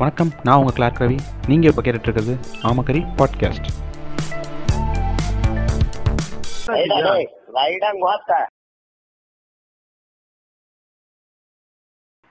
வணக்கம் 0.00 0.30
நான் 0.44 0.58
உங்கள் 0.58 0.74
கிளார்க் 0.74 1.00
ரவி 1.00 1.16
நீங்கள் 1.48 1.70
இப்போ 1.70 1.82
கேட்டுட்ருக்கிறது 1.82 2.34
ஆமக்கரி 2.68 3.00
பாட்காஸ்ட். 3.18 3.68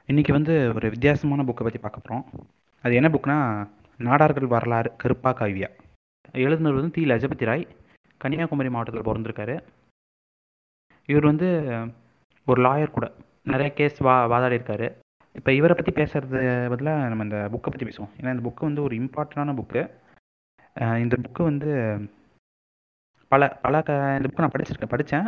இன்றைக்கி 0.08 0.32
வந்து 0.32 0.72
ஒரு 0.76 0.90
வித்தியாசமான 0.90 1.44
புக்கை 1.44 1.64
பற்றி 1.64 1.80
பார்க்க 1.80 2.00
போகிறோம் 2.00 2.26
அது 2.82 2.96
என்ன 2.96 3.10
புக்னா 3.10 3.38
நாடார்கள் 3.98 4.48
வரலாறு 4.48 4.96
கருப்பா 4.96 5.34
காவியா. 5.34 5.70
எழுதுனவர் 6.34 6.80
வந்து 6.80 6.92
தி. 6.92 7.06
லஜபதி 7.06 7.46
ராய் 7.46 7.68
கன்னியாகுமரி 8.18 8.70
மாவட்டத்தில் 8.70 9.08
பிறந்திருக்காரு. 9.10 9.58
இவர் 11.06 11.26
வந்து 11.26 11.50
ஒரு 12.46 12.62
லாயர் 12.70 12.96
கூட. 13.00 13.12
நிறைய 13.44 13.74
கேஸ் 13.74 14.00
வா 14.00 14.26
வாதாடி 14.26 14.56
இருக்காரு 14.56 14.90
இப்போ 15.38 15.50
இவரை 15.60 15.74
பற்றி 15.78 15.92
பேசுறது 16.00 16.40
பதிலாக 16.74 17.10
நம்ம 17.12 17.26
இந்த 17.28 17.40
புக்கை 17.54 17.70
பற்றி 17.72 17.88
பேசுவோம். 17.88 18.12
ஏன்னா 18.20 18.34
இந்த 18.36 18.44
புக்கு 18.48 18.70
வந்து 18.70 18.86
ஒரு 18.88 18.94
இம்பார்ட்டண்டான 19.02 19.56
புக்கு 19.60 19.82
இந்த 21.04 21.16
புக்கு 21.24 21.42
வந்து 21.50 21.70
பல 23.32 23.48
பல 23.66 23.82
க 23.88 23.92
இந்த 24.18 24.28
புக்கு 24.28 24.44
நான் 24.44 24.54
படிச்சிருக்கேன் 24.54 24.94
படித்தேன் 24.94 25.28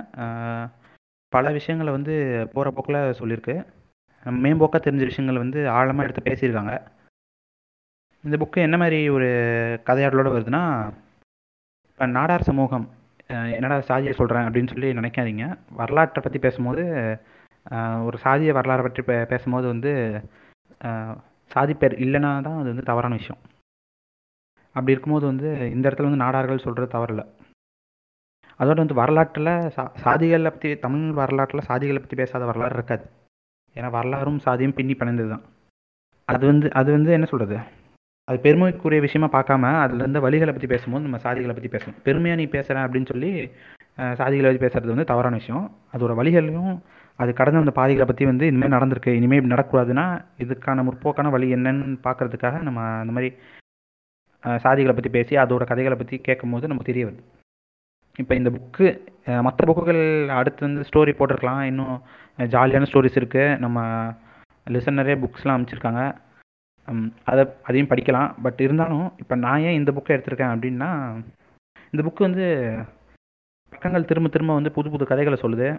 பல 1.33 1.51
விஷயங்களை 1.57 1.91
வந்து 1.97 2.13
போகிற 2.53 2.69
போக்கில் 2.75 3.17
சொல்லியிருக்கு. 3.19 3.55
மேம்போக்காக 4.45 4.81
தெரிஞ்ச 4.85 5.03
விஷயங்கள் 5.09 5.43
வந்து 5.43 5.59
ஆழமாக 5.77 6.05
எடுத்து 6.07 6.27
பேசியிருக்காங்க. 6.29 6.73
இந்த 8.23 8.35
புக்கு 8.41 8.59
என்ன 8.67 8.77
மாதிரி 8.83 8.99
ஒரு 9.15 9.27
கதையாடலோடு 9.89 10.33
வருதுன்னா 10.35 10.63
இப்போ 11.91 12.05
நாடார் 12.17 12.49
சமூகம் 12.49 12.87
என்னடா 13.57 13.77
சாதியை 13.89 14.13
சொல்கிறேன் 14.19 14.47
அப்படின்னு 14.47 14.71
சொல்லி 14.73 14.89
நினைக்காதீங்க. 14.99 15.45
வரலாற்றை 15.79 16.21
பற்றி 16.23 16.39
பேசும்போது 16.45 16.83
ஒரு 18.07 18.17
சாதிய 18.25 18.51
வரலாறை 18.57 18.83
பற்றி 18.85 19.01
பே 19.09 19.15
பேசும்போது 19.31 19.67
வந்து 19.73 19.91
சாதி 21.51 21.73
பேர் 21.81 21.95
இல்லைனா 22.05 22.31
தான் 22.47 22.59
அது 22.61 22.71
வந்து 22.73 22.89
தவறான 22.89 23.17
விஷயம். 23.21 23.41
அப்படி 24.75 24.93
இருக்கும்போது 24.93 25.25
வந்து 25.31 25.49
இந்த 25.75 25.83
இடத்துல 25.87 26.09
வந்து 26.09 26.23
நாடார்கள் 26.23 26.65
சொல்கிறது 26.65 26.95
தவறில்லை. 26.95 27.25
அதோட 28.59 28.77
வந்து 28.83 28.99
வரலாற்றில் 29.01 29.51
சா 29.75 29.83
சாதிகளை 30.05 30.51
பற்றி 30.51 30.69
தமிழ் 30.85 31.17
வரலாற்றில் 31.21 31.67
சாதிகளை 31.69 31.99
பற்றி 31.99 32.17
பேசாத 32.21 32.45
வரலாறு 32.51 32.77
இருக்காது. 32.77 33.05
ஏன்னா 33.75 33.89
வரலாறும் 33.97 34.39
சாதியும் 34.45 34.77
பின்னி 34.77 34.93
பிணைந்தது 34.99 35.29
தான். 35.33 35.43
அது 36.27 36.43
வந்து 36.51 36.67
அது 36.79 36.89
வந்து 36.97 37.11
என்ன 37.17 37.27
சொல்கிறது 37.31 37.57
அது 38.27 38.37
பெருமைக்குரிய 38.45 39.01
விஷயமா 39.05 39.27
பார்க்காம 39.35 39.69
அதில் 39.83 40.01
இருந்த 40.03 40.19
வழிகளை 40.25 40.51
பற்றி 40.55 40.67
பேசும்போது 40.73 41.05
நம்ம 41.05 41.19
சாதிகளை 41.25 41.53
பற்றி 41.53 41.69
பேசணும். 41.75 41.99
பெருமையாக 42.07 42.39
நீ 42.41 42.45
பேசுகிறேன் 42.55 42.85
அப்படின்னு 42.85 43.11
சொல்லி 43.11 43.31
சாதிகளை 44.19 44.47
பற்றி 44.47 44.63
பேசுறது 44.65 44.93
வந்து 44.93 45.09
தவறான 45.11 45.37
விஷயம். 45.41 45.65
அதோட 45.95 46.13
வழிகளையும் 46.19 46.73
அது 47.21 47.31
கடந்த 47.39 47.63
அந்த 47.63 47.73
பாதிகளை 47.79 48.05
பற்றி 48.09 48.25
வந்து 48.31 48.45
இனிமேல் 48.49 48.75
நடந்திருக்கு. 48.75 49.11
இனிமேல் 49.19 49.39
இப்படி 49.39 49.53
நடக்கக்கூடாதுன்னா 49.53 50.05
இதுக்கான 50.43 50.83
முற்போக்கான 50.87 51.31
வழி 51.35 51.47
என்னன்னு 51.57 51.97
பார்க்கறதுக்காக 52.07 52.61
நம்ம 52.67 52.85
அந்த 53.01 53.13
மாதிரி 53.15 53.29
சாதிகளை 54.65 54.93
பற்றி 54.95 55.11
பேசி 55.17 55.33
அதோட 55.43 55.63
கதைகளை 55.71 55.95
பற்றி 55.99 56.17
கேட்கும்போது 56.27 56.69
நமக்கு 56.71 56.91
தெரிய 56.91 57.05
வருது. 57.07 57.23
இப்போ 58.21 58.33
இந்த 58.39 58.49
புக்கு 58.55 58.87
மற்ற 59.47 59.65
புக்குகள் 59.69 60.01
அடுத்து 60.37 60.65
வந்து 60.67 60.85
ஸ்டோரி 60.89 61.11
போட்டிருக்கலாம். 61.17 61.61
இன்னும் 61.71 61.95
ஜாலியான 62.53 62.87
ஸ்டோரிஸ் 62.89 63.19
இருக்குது 63.21 63.59
நம்ம 63.65 63.79
லிசனரே 64.75 65.15
புக்ஸ்லாம் 65.23 65.57
அமைச்சிருக்காங்க 65.57 66.03
அதை 67.31 67.43
அதையும் 67.67 67.91
படிக்கலாம். 67.91 68.29
பட் 68.45 68.59
இருந்தாலும் 68.65 69.07
இப்போ 69.21 69.35
நான் 69.45 69.63
ஏன் 69.67 69.79
இந்த 69.79 69.91
புக்கை 69.97 70.15
எடுத்திருக்கேன் 70.15 70.53
அப்படின்னா 70.55 70.89
இந்த 71.93 72.01
புக்கு 72.05 72.27
வந்து 72.27 72.45
பக்கங்கள் 73.73 74.09
திரும்ப 74.09 74.29
திரும்ப 74.35 74.59
வந்து 74.59 74.75
புது 74.77 74.89
புது 74.93 75.11
கதைகளை 75.11 75.37
சொல்லுது. 75.43 75.69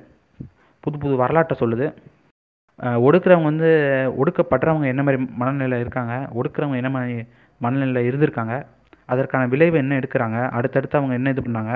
புது 0.84 0.96
புது 1.02 1.14
வரலாற்றை 1.22 1.56
சொல்லுது. 1.62 1.86
ஒடுக்கிறவங்க 3.06 3.06
ஒடுக்குறவங்க 3.06 3.48
வந்து 3.52 3.70
ஒடுக்கப்படுறவங்க 4.20 4.86
என்ன 4.92 5.02
மாதிரி 5.06 5.18
மனநிலையில் 5.40 5.84
இருக்காங்க? 5.84 6.14
ஒடுக்குறவங்க 6.38 6.76
என்ன 6.82 6.90
மாதிரி 6.96 7.16
மனநிலையில் 7.60 8.08
இருந்திருக்காங்க? 8.10 8.54
அதற்கான 9.12 9.48
விளைவு 9.52 9.76
என்ன 9.82 9.98
எடுக்கிறாங்க? 10.00 10.38
அடுத்தடுத்து 10.58 10.98
அவங்க 11.00 11.14
என்ன 11.18 11.32
இது 11.34 11.42
பண்ணாங்க? 11.46 11.72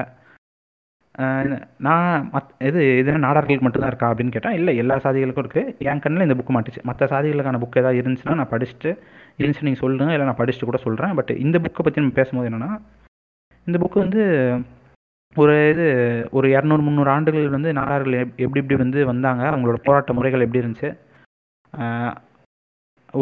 நான் 1.86 2.14
மத் 2.34 2.52
இது 2.68 2.80
இது 3.00 3.10
நாடார்களுக்கு 3.24 3.64
மட்டும்தான் 3.64 3.92
இருக்கா 3.92 4.08
அப்படின்னு 4.12 4.34
கேட்டால் 4.36 4.56
இல்லை 4.58 4.72
எல்லா 4.82 4.94
சாதிகளுக்கும் 5.04 5.44
இருக்குது 5.44 5.74
என் 5.90 6.02
கண்ணில் 6.04 6.26
இந்த 6.26 6.36
புக்கு 6.38 6.54
மாட்டுச்சு. 6.56 6.80
மற்ற 6.88 7.06
சாதிகளுக்கான 7.12 7.60
புக் 7.62 7.78
ஏதாவது 7.82 8.00
இருந்துச்சுன்னா 8.02 8.38
நான் 8.40 8.52
படிச்சுட்டு 8.54 8.90
இருந்துச்சு 9.40 9.66
நீங்கள் 9.68 9.82
சொல்லுங்கள் 9.82 10.14
இல்லை 10.16 10.26
நான் 10.30 10.40
படிச்சுட்டு 10.40 10.70
கூட 10.70 10.80
சொல்கிறேன் 10.86 11.14
பட் 11.18 11.32
இந்த 11.44 11.58
புக்கை 11.66 11.84
பற்றி 11.84 12.02
நம்ம 12.02 12.16
பேசும்போது 12.20 12.50
என்னென்னா 12.50 12.70
இந்த 13.66 13.78
புக்கு 13.82 13.98
வந்து 14.04 14.22
ஒரு 15.42 15.54
இது 15.70 15.86
ஒரு 16.36 16.46
இரநூறு 16.54 16.82
முந்நூறு 16.86 17.10
ஆண்டுகள் 17.14 17.54
வந்து 17.54 17.70
நாடார்கள் 17.78 18.16
எப்படி 18.44 18.60
எப்படி 18.60 18.76
வந்து 18.82 18.98
வந்தாங்க 19.10 19.42
அவங்களோட 19.50 19.78
போராட்ட 19.86 20.12
முறைகள் 20.16 20.44
எப்படி 20.46 20.62
இருந்துச்சு? 20.62 20.90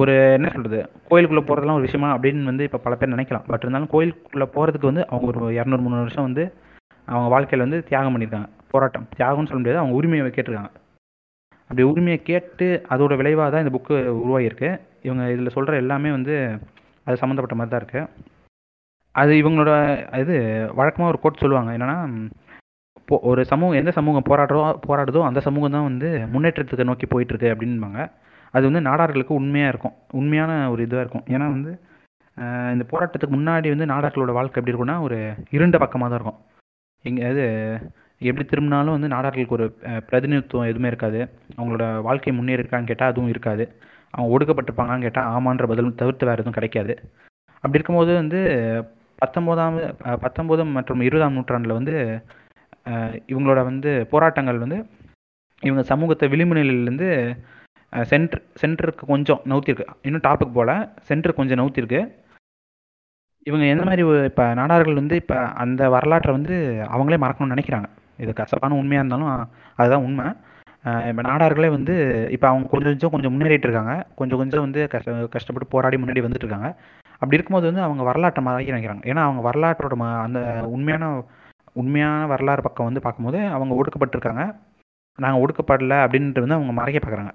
ஒரு 0.01 0.13
என்ன 0.37 0.51
சொல்கிறது 0.55 0.79
கோயிலுக்குள்ளே 1.09 1.45
போகிறதுலாம் 1.47 1.79
ஒரு 1.79 1.87
விஷயமா 1.89 2.11
அப்படின்னு 2.15 2.51
வந்து 2.51 2.67
இப்போ 2.69 2.79
பல 2.85 2.95
பேர் 2.99 3.15
நினைக்கலாம். 3.15 3.47
பட் 3.51 3.65
இருந்தாலும் 3.65 3.93
கோயிலுக்குள்ளே 3.95 4.49
போகிறதுக்கு 4.57 4.91
வந்து 4.91 5.05
அவங்க 5.11 5.27
ஒரு 5.33 5.41
இரநூறு 5.59 5.85
முந்நூறு 5.85 6.07
வருஷம் 6.07 6.29
வந்து 6.29 6.45
அவங்க 7.09 7.29
வாழ்க்கையில் 7.35 7.65
வந்து 7.67 7.81
தியாகம் 7.91 8.15
பண்ணியிருக்காங்க. 8.15 8.49
போராட்டம். 8.73 9.07
தியாகம்னு 9.19 9.51
சொல்ல 9.51 9.61
முடியாது 9.63 9.83
அவங்க 9.83 9.97
உரிமையை 10.01 10.33
கேட்டிருக்காங்க. 10.37 10.73
அப்படி 11.71 11.85
உரிமையை 11.93 12.19
கேட்டு 12.31 12.67
அதோட 12.95 13.13
விளைவாக 13.21 13.49
தான் 13.51 13.65
இந்த 13.65 13.73
புக்கு 13.77 13.95
உருவாகியிருக்கு. 14.23 14.71
இவங்க 15.07 15.23
இதில் 15.35 15.55
சொல்கிற 15.57 15.77
எல்லாமே 15.85 16.11
வந்து 16.19 16.35
அது 17.07 17.21
சம்மந்தப்பட்ட 17.23 17.57
மாதிரி 17.59 17.73
தான் 17.75 17.83
இருக்குது 17.83 18.31
அது 19.21 19.33
இவங்களோட 19.43 19.73
இது 20.23 20.35
வழக்கமாக 20.79 21.13
ஒரு 21.13 21.19
கோட் 21.23 21.43
சொல்லுவாங்க. 21.43 21.71
என்னென்னா 21.77 21.97
இப்போ 23.01 23.17
ஒரு 23.31 23.43
சமூகம் 23.53 23.79
எந்த 23.81 23.93
சமூகம் 23.97 24.27
போராடுறோ 24.29 24.61
போராடுதோ 24.89 25.21
அந்த 25.29 25.41
சமூகம் 25.47 25.75
தான் 25.77 25.89
வந்து 25.89 26.09
முன்னேற்றத்துக்கு 26.35 26.89
நோக்கி 26.91 27.07
போயிட்டுருக்கு 27.13 27.49
அப்படின்பாங்க. 27.55 28.01
அது 28.55 28.65
வந்து 28.69 28.83
நாடார்களுக்கு 28.89 29.33
உண்மையாக 29.41 29.73
இருக்கும். 29.73 29.97
உண்மையான 30.21 30.53
ஒரு 30.75 30.81
இதுவாக 30.87 31.05
இருக்கும். 31.05 31.27
ஏன்னா 31.35 31.47
வந்து 31.57 31.73
இந்த 32.75 32.85
போராட்டத்துக்கு 32.93 33.35
முன்னாடி 33.39 33.69
வந்து 33.75 33.87
நாடார்களோட 33.93 34.33
வாழ்க்கை 34.39 34.59
எப்படி 34.59 34.73
இருக்கும்னா 34.73 34.97
ஒரு 35.07 35.19
இருண்ட 35.57 35.77
பக்கமாக 35.83 36.09
தான் 36.11 36.19
இருக்கும். 36.21 36.39
எங்கே 37.05 37.25
அது 37.31 37.45
எப்படி 38.21 38.45
திரும்பினாலும் 38.51 38.97
வந்து 38.97 39.09
நாடார்களுக்கு 39.15 39.57
ஒரு 39.59 39.67
பிரதிநிதித்துவம் 40.09 40.71
எதுவுமே 40.71 40.91
இருக்காது. 40.93 41.21
அவங்களோட 41.59 41.85
வாழ்க்கை 42.09 42.33
முன்னேறி 42.39 42.63
இருக்கான்னு 42.63 42.91
கேட்டால் 42.91 43.13
அதுவும் 43.13 43.33
இருக்காது. 43.35 43.65
அவங்க 44.15 44.29
ஒடுக்கப்பட்டிருப்பாங்கன்னு 44.37 45.07
கேட்டால் 45.07 45.29
ஆமான்ற 45.35 45.67
பதில் 45.73 45.99
தவிர்த்து 46.01 46.29
வேறு 46.29 46.43
எதுவும் 46.43 46.59
கிடைக்காது. 46.59 46.95
அப்படி 47.65 47.79
இருக்கும்போது 47.79 48.13
வந்து 48.23 48.41
பத்தொம்போதாம் 49.23 49.77
அஹ், 50.03 50.19
பத்தொம்போதாம் 50.23 50.77
மற்றும் 50.77 51.03
இருபதாம் 51.03 51.37
நூற்றாண்டில் 51.37 51.79
வந்து 51.79 51.95
இவங்களோட 53.31 53.61
வந்து 53.65 53.91
போராட்டங்கள் 54.13 54.59
வந்து 54.59 54.79
இவங்க 55.63 55.83
சமூகத்தை 55.91 56.27
விளிம்பு 56.31 56.55
நிலையிலேருந்து 56.55 57.09
சென்ட்ரு 57.93 58.41
சென்டருக்கு 58.61 59.05
கொஞ்சம் 59.07 59.41
நவுத்திருக்கு. 59.51 59.87
இன்னும் 60.07 60.25
டாப்புக்கு 60.25 60.55
போல் 60.55 60.73
சென்டருக்கு 61.09 61.41
கொஞ்சம் 61.41 61.61
நவுத்திருக்கு. 61.61 62.01
இவங்க 63.47 63.65
எந்த 63.67 63.85
மாதிரி 63.87 64.03
இப்போ 64.29 64.45
நாடார்கள் 64.61 65.01
வந்து 65.01 65.17
இப்போ 65.23 65.37
அந்த 65.63 65.83
வரலாற்றை 65.95 66.33
வந்து 66.33 66.55
அவங்களே 66.91 67.19
மறக்கணும்னு 67.23 67.55
நினைக்கிறாங்க. 67.55 67.89
இது 68.19 68.33
கசப்பான 68.35 68.77
உண்மையாக 68.81 69.03
இருந்தாலும் 69.05 69.31
அதுதான் 69.79 70.05
உண்மை. 70.07 70.27
இப்போ 71.09 71.23
நாடார்களே 71.23 71.69
வந்து 71.71 71.95
இப்போ 72.35 72.47
அவங்க 72.49 72.67
கொஞ்சம் 72.69 72.91
கொஞ்சம் 72.91 73.13
கொஞ்சம் 73.15 73.35
முன்னேறிட்டு 73.35 73.69
இருக்காங்க. 73.69 73.93
கொஞ்சம் 74.19 74.41
கொஞ்சம் 74.41 74.65
வந்து 74.67 74.81
கஷ்ட 74.93 75.11
கஷ்டப்பட்டு 75.35 75.73
போராடி 75.75 75.97
முன்னாடி 75.99 76.25
வந்துட்டு 76.25 76.47
இருக்காங்க. 76.47 76.71
அப்படி 77.23 77.37
இருக்கும்போது 77.37 77.69
வந்து 77.71 77.85
அவங்க 77.87 78.03
வரலாற்றை 78.11 78.43
மறைக்க 78.45 78.75
நினைக்கிறாங்க. 78.75 79.05
ஏன்னா 79.11 79.23
அவங்க 79.29 79.41
வரலாற்றோட 79.49 79.97
ம 80.03 80.07
அந்த 80.27 80.39
உண்மையான 80.77 81.07
உண்மையான 81.81 82.27
வரலாறு 82.33 82.63
பக்கம் 82.65 82.89
வந்து 82.89 83.03
பார்க்கும்போது 83.05 83.39
அவங்க 83.57 83.73
ஒடுக்கப்பட்டிருக்காங்க. 83.81 84.43
நாங்கள் 85.19 85.43
ஒடுக்கப்படலை 85.43 85.99
அப்படின்ட்டு 86.05 86.43
வந்து 86.45 86.57
அவங்க 86.59 86.73
மறைக்க 86.79 86.99
பார்க்குறாங்க. 87.01 87.33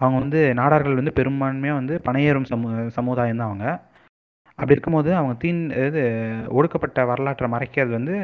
அவங்க 0.00 0.16
வந்து 0.24 0.40
நாடார்கள் 0.60 0.98
வந்து 1.00 1.16
பெரும்பான்மையாக 1.18 1.80
வந்து 1.80 1.94
பணையேறும் 2.06 2.48
சமு 2.50 2.68
சமுதாயம் 2.96 3.40
தான் 3.40 3.50
அவங்க. 3.50 3.66
அப்படி 4.58 4.74
இருக்கும்போது 4.76 5.10
அவங்க 5.18 5.34
தீன் 5.42 5.62
இது 5.86 6.02
ஒடுக்கப்பட்ட 6.58 7.04
வரலாற்றை 7.10 7.48
மறைக்கிறது 7.54 7.92
வந்து 7.98 8.14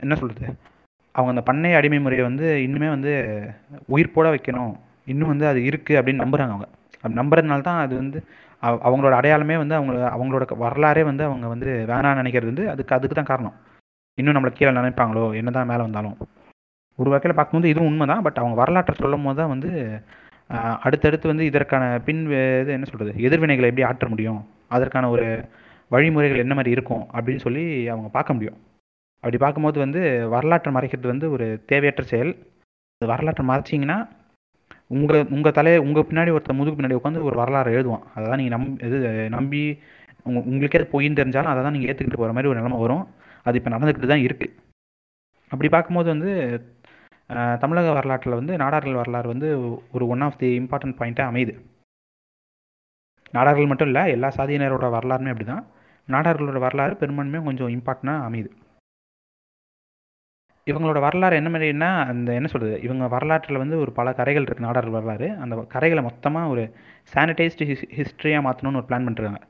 என்ன 0.00 0.14
சொல்கிறது 0.20 0.48
அவங்க 1.14 1.30
அந்த 1.34 1.44
பண்ணை 1.48 1.70
அடிமை 1.78 1.98
முறையை 2.04 2.24
வந்து 2.28 2.46
இன்னுமே 2.66 2.88
வந்து 2.96 3.12
உயிர்ப்போட 3.94 4.28
வைக்கணும். 4.34 4.72
இன்னும் 5.12 5.32
வந்து 5.32 5.46
அது 5.50 5.60
இருக்குது 5.70 5.98
அப்படின்னு 5.98 6.24
நம்புகிறாங்க 6.24 6.54
அவங்க. 6.54 6.68
அப்படி 7.02 7.18
நம்புறதுனால 7.20 7.66
தான் 7.68 7.82
அது 7.84 7.94
வந்து 8.02 8.18
அவங்களோட 8.86 9.14
அடையாளமே 9.20 9.56
வந்து 9.62 9.74
அவங்க 9.78 9.94
அவங்களோட 10.14 10.44
வரலாறே 10.64 11.02
வந்து 11.10 11.24
அவங்க 11.28 11.46
வந்து 11.54 11.70
வேணாம்னு 11.90 12.20
நினைக்கிறது 12.22 12.52
வந்து 12.52 12.66
அதுக்கு 12.72 12.94
அதுக்கு 12.96 13.16
தான் 13.18 13.30
காரணம். 13.30 13.56
இன்னும் 14.18 14.36
நம்மளை 14.36 14.52
கீழே 14.56 14.72
நினைப்பாங்களோ 14.80 15.24
என்னதான் 15.40 15.70
மேலே 15.70 15.82
வந்தாலும். 15.86 16.16
ஒரு 16.98 17.08
வகையில் 17.12 17.36
பார்க்கும்போது 17.38 17.70
இதுவும் 17.72 17.88
உண்மை 17.90 18.06
தான் 18.12 18.24
பட் 18.26 18.40
அவங்க 18.42 18.56
வரலாற்றை 18.62 18.94
சொல்லும் 19.00 19.24
போது 19.26 19.38
தான் 19.40 19.52
வந்து 19.54 19.70
அடுத்தடுத்து 20.86 21.26
வந்து 21.30 21.44
இதற்கான 21.50 21.84
பின் 22.06 22.20
இது 22.62 22.72
என்ன 22.76 22.86
சொல்கிறது 22.88 23.12
எதிர்வினைகளை 23.26 23.68
எப்படி 23.70 23.86
ஆற்ற 23.90 24.06
முடியும்? 24.12 24.40
அதற்கான 24.76 25.08
ஒரு 25.14 25.26
வழிமுறைகள் 25.90 26.42
என்ன 26.44 26.54
மாதிரி 26.58 26.74
இருக்கும்? 26.76 27.04
அப்படின்னு 27.16 27.44
சொல்லி 27.46 27.64
அவங்க 27.92 28.08
பார்க்க 28.16 28.36
முடியும். 28.36 28.58
அப்படி 29.24 29.38
பார்க்கும்போது 29.44 29.78
வந்து 29.84 30.00
வரலாற்றை 30.34 30.70
மறைக்கிறது 30.76 31.08
வந்து 31.12 31.26
ஒரு 31.36 31.46
தேவையற்ற 31.70 32.04
செயல். 32.12 32.32
வரலாற்றை 33.00 33.44
மறைச்சிங்கன்னா 33.50 33.98
உங்கள் 34.90 35.28
உங்கள் 35.36 35.56
தலையை 35.58 35.78
உங்கள் 35.86 36.06
பின்னாடி 36.08 36.30
ஒருத்தர் 36.36 36.58
முதுகு 36.60 36.76
பின்னாடி 36.78 36.98
உட்காந்து 36.98 37.26
ஒரு 37.28 37.36
வரலாறு 37.42 37.74
எழுதுவான். 37.76 38.04
அதை 38.14 38.24
தான் 38.30 38.40
நீங்கள் 38.40 38.54
நம் 38.56 38.68
இது 38.86 38.98
நம்பி 39.36 39.62
உங்க 40.28 40.38
உங்களுக்கே 40.50 40.78
அது 40.80 40.92
பொய்ன்னு 40.94 41.18
தெரிஞ்சாலும் 41.20 41.52
அதை 41.52 41.60
தான் 41.64 41.74
நீங்கள் 41.76 41.90
ஏற்றுக்கிட்டு 41.90 42.20
போகிற 42.20 42.34
மாதிரி 42.36 42.50
ஒரு 42.50 42.58
நிலமை 42.60 42.78
வரும். 42.84 43.04
அது 43.46 43.58
இப்போ 43.60 43.70
நடந்துக்கிட்டு 43.74 44.12
தான் 44.12 44.24
இருக்குது 44.26 44.54
அப்படி 45.52 45.68
பார்க்கும்போது 45.74 46.08
வந்து 46.14 46.32
தமிழக 47.62 47.92
வரலாற்றில் 47.98 48.38
வந்து 48.38 48.54
நாடார்கள் 48.62 49.00
வரலாறு 49.00 49.28
வந்து 49.32 49.48
ஒரு 49.96 50.04
ஒன் 50.14 50.24
ஆஃப் 50.26 50.38
தி 50.40 50.48
இம்பார்ட்டன்ட் 50.60 50.98
பாயிண்ட்டாக 50.98 51.30
அமையுது. 51.32 51.54
நாடார்கள் 53.36 53.70
மட்டும் 53.70 53.90
இல்லை 53.90 54.02
எல்லா 54.16 54.28
சாதியினரோட 54.38 54.88
வரலாறுமே 54.96 55.32
அப்படி 55.32 55.46
தான் 55.52 55.64
நாடார்களோட 56.08 56.58
வரலாறு 56.66 56.94
பெரும்பான்மையும் 57.02 57.48
கொஞ்சம் 57.48 57.72
இம்பார்ட்டனாக 57.76 58.26
அமையுது. 58.28 58.50
இவங்களோட 60.70 60.98
வரலாறு 61.04 61.38
என்ன 61.40 61.50
மாதிரின்னா 61.54 61.88
அந்த 62.10 62.28
என்ன 62.38 62.48
சொல்கிறது 62.52 62.76
இவங்க 62.86 63.04
வரலாற்றில் 63.14 63.60
வந்து 63.62 63.76
ஒரு 63.82 63.90
பல 63.98 64.08
கரைகள் 64.18 64.46
இருக்குது 64.46 64.66
நாடார் 64.66 64.88
வரலாறு. 64.96 65.26
அந்த 65.42 65.54
கரைகளை 65.74 66.02
மொத்தமாக 66.06 66.52
ஒரு 66.54 66.62
சானிடைஸ்டு 67.12 67.66
ஹிஸ் 67.70 67.84
ஹிஸ்ட்ரியாக 67.98 68.44
மாற்றணும்னு 68.46 68.80
ஒரு 68.80 68.88
பிளான் 68.90 69.08
பண்ணுறாங்க 69.08 69.40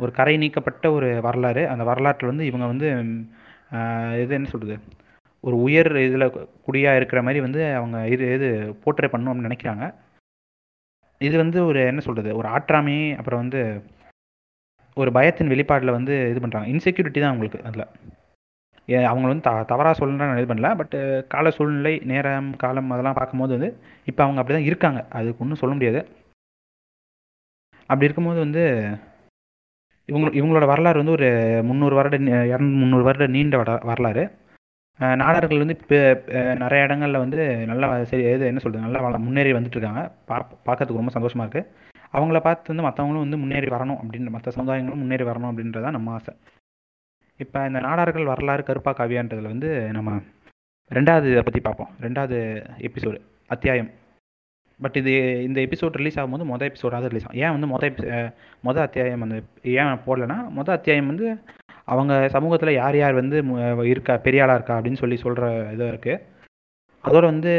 ஒரு 0.00 0.12
கரை 0.18 0.34
நீக்கப்பட்ட 0.42 0.86
ஒரு 0.96 1.08
வரலாறு. 1.26 1.62
அந்த 1.72 1.84
வரலாற்றில் 1.90 2.32
வந்து 2.32 2.48
இவங்க 2.50 2.66
வந்து 2.72 2.88
இது 4.22 4.38
என்ன 4.38 4.50
சொல்கிறது 4.54 4.76
ஒரு 5.44 5.56
உயர் 5.66 5.90
இதில் 6.06 6.34
குடியாக 6.66 6.98
இருக்கிற 7.00 7.20
மாதிரி 7.26 7.40
வந்து 7.46 7.60
அவங்க 7.78 7.98
இது 8.14 8.24
இது 8.36 8.48
போர்ட்ரே 8.84 9.08
பண்ணணும்னு 9.14 9.46
நினைக்கிறாங்க. 9.48 9.84
இது 11.20 11.36
வந்து 11.44 11.58
ஒரு 11.70 11.80
என்ன 11.90 12.00
சொல்கிறது 12.06 12.30
ஒரு 12.40 12.48
ஆற்றாமை 12.56 12.98
அப்புறம் 13.20 13.42
வந்து 13.44 13.60
ஒரு 14.96 15.10
பயத்தின் 15.16 15.52
வெளிப்பாடில் 15.52 15.96
வந்து 15.98 16.14
இது 16.32 16.40
பண்ணுறாங்க 16.42 16.68
இன்செக்யூரிட்டி 16.74 17.20
தான் 17.20 17.32
அவங்களுக்கு 17.32 17.66
அதில். 17.68 17.90
அவங்க 18.96 19.26
வந்து 19.26 19.42
த 19.42 19.62
தவறாக 19.62 20.06
சொல்லணும்னு 20.06 20.26
நான் 20.26 20.38
இது 20.38 20.54
பண்ணல. 20.54 20.76
பட் 20.76 21.26
கால 21.28 21.50
சூழ்நிலை 21.50 22.00
நேரம் 22.04 22.56
காலம் 22.56 22.90
அதெல்லாம் 22.90 23.14
பார்க்கும்போது 23.14 23.58
வந்து 23.58 23.76
இப்போ 24.04 24.22
அவங்க 24.22 24.40
அப்படி 24.40 24.58
தான் 24.58 24.66
இருக்காங்க. 24.66 25.06
அதுக்கு 25.10 25.36
ஒன்றும் 25.38 25.56
சொல்ல 25.56 25.74
முடியாது. 25.74 26.08
அப்படி 27.80 28.04
இருக்கும்போது 28.04 28.38
வந்து 28.38 28.96
இவங்க 30.06 30.28
இவங்களோட 30.28 30.66
வரலாறு 30.66 30.96
வந்து 30.96 31.12
ஒரு 31.12 31.60
முந்நூறு 31.64 31.94
வருட 31.94 32.18
இரநூறு 32.18 32.58
முந்நூறு 32.58 33.02
வருட 33.02 33.26
நீண்ட 33.26 33.56
வட- 33.56 33.80
வரலாறு. 33.82 34.30
அஹ் 35.00 35.16
நாடார்கள் 35.16 35.58
வந்து 35.58 35.78
இப்போ 35.80 36.22
நிறைய 36.54 36.86
இடங்கள்ல 36.86 37.18
வந்து 37.18 37.66
நல்லா 37.66 38.04
சரி 38.04 38.22
இது 38.22 38.46
என்ன 38.46 38.58
சொல்கிறது 38.58 38.90
நல்லா 38.90 39.16
முன்னேறி 39.16 39.52
வந்துட்டு 39.52 39.76
இருக்காங்க 39.76 40.12
பா 40.26 40.48
பார்க்கறதுக்கு 40.66 40.94
ரொம்ப 40.94 41.10
சந்தோஷமாக 41.10 41.58
இருக்கு. 41.58 41.76
அவங்கள 42.12 42.40
பார்த்து 42.40 42.74
வந்து 42.74 42.90
மற்றவங்களும் 42.90 43.18
வந்து 43.18 43.38
முன்னேறி 43.38 43.66
வரணும் 43.66 43.98
அப்படின்ற 44.02 44.30
மற்ற 44.30 44.50
சமுதாயங்களும் 44.50 44.98
முன்னேறி 44.98 45.24
வரணும் 45.24 45.50
அப்படின்றதான் 45.50 45.90
நம்ம 45.90 46.12
ஆசை. 46.12 46.36
இப்போ 47.42 47.58
இந்த 47.68 47.80
நாடார்கள் 47.86 48.30
வரலாறு 48.30 48.62
கருப்பா 48.68 48.92
காவியான்றதுல 48.98 49.50
வந்து 49.52 49.68
நம்ம 49.96 50.14
ரெண்டாவது 50.90 51.26
இதை 51.32 51.42
பற்றி 51.46 51.60
பார்ப்போம் 51.66 51.90
ரெண்டாவது 52.04 52.38
எபிசோடு 52.88 53.18
அத்தியாயம். 53.54 53.90
பட் 54.80 54.96
இது 55.00 55.12
இந்த 55.46 55.58
எபிசோட் 55.66 55.98
ரிலீஸ் 56.00 56.18
ஆகும்போது 56.20 56.46
மொதல் 56.50 56.68
எபிசோடாக 56.70 57.10
ரிலீஸ் 57.12 57.26
ஆகும். 57.26 57.38
ஏன் 57.44 57.54
வந்து 57.56 57.68
மொதல் 57.74 57.94
மொதல் 58.66 58.86
அத்தியாயம் 58.86 59.22
வந்து 59.24 59.38
ஏன் 59.80 60.02
போடலைன்னா 60.06 60.38
மொதல் 60.58 60.76
அத்தியாயம் 60.78 61.10
வந்து 61.12 61.26
அவங்க 61.92 62.12
சமூகத்தில் 62.36 62.78
யார் 62.80 62.98
யார் 63.02 63.20
வந்து 63.22 63.36
இருக்கா 63.92 64.16
பெரிய 64.26 64.44
ஆளாக 64.44 64.58
இருக்கா 64.58 64.76
அப்படின்னு 64.78 65.02
சொல்லி 65.02 65.18
சொல்கிற 65.24 65.46
இதாக 65.74 65.92
இருக்குது 65.94 66.22
அதோட 67.04 67.24
வந்து 67.32 67.52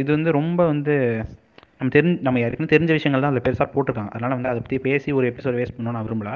இது 0.00 0.10
வந்து 0.16 0.30
ரொம்ப 0.40 0.60
வந்து 0.72 0.94
நம்ம 1.78 1.92
தெரிஞ்ச 1.96 2.18
நம்ம 2.26 2.40
ஏற்கனவே 2.44 2.72
தெரிஞ்ச 2.74 2.92
விஷயங்கள் 2.98 3.24
தான் 3.24 3.32
அதில் 3.32 3.46
பெருசாக 3.46 3.68
போட்டிருக்காங்க. 3.74 4.12
அதனால் 4.16 4.36
வந்து 4.38 4.50
அதை 4.52 4.60
பற்றி 4.60 4.78
பேசி 4.88 5.18
ஒரு 5.18 5.26
எபிசோட் 5.32 5.58
வேஸ்ட் 5.58 5.76
பண்ணணும்னு 5.76 5.98
நான் 5.98 6.08
விரும்பலை. 6.08 6.34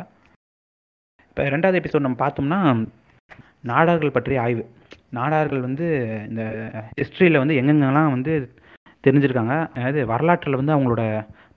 இப்போ 1.30 1.42
ரெண்டாவது 1.54 1.78
எபிசோட் 1.80 2.06
நம்ம 2.06 2.18
பார்த்தோம்னா 2.22 2.60
நாடார்கள் 3.70 4.14
பற்றிய 4.14 4.38
ஆய்வு. 4.44 4.62
நாடார்கள் 5.18 5.60
வந்து 5.66 5.86
இந்த 6.30 6.42
ஹிஸ்ட்ரியில் 7.00 7.40
வந்து 7.42 7.58
எங்கெங்கெல்லாம் 7.60 8.14
வந்து 8.14 8.32
தெரிஞ்சிருக்காங்க. 9.04 9.54
அதாவது 9.76 10.00
வரலாற்றில் 10.12 10.58
வந்து 10.60 10.74
அவங்களோட 10.76 11.04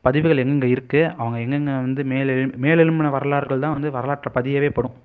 பதிவுகள் 0.07 0.41
எங்கெங்கே 0.43 0.69
இருக்குது 0.75 1.09
அவங்க 1.19 1.37
எங்கெங்கே 1.45 1.75
வந்து 1.87 2.01
மேலெழு 2.11 2.45
மேலெழும்பின 2.65 3.11
வரலாறுகள் 3.17 3.63
தான் 3.65 3.75
வந்து 3.77 3.91
வரலாற்றை 3.97 4.31
பதியவே 4.37 4.69
படும். 4.77 4.95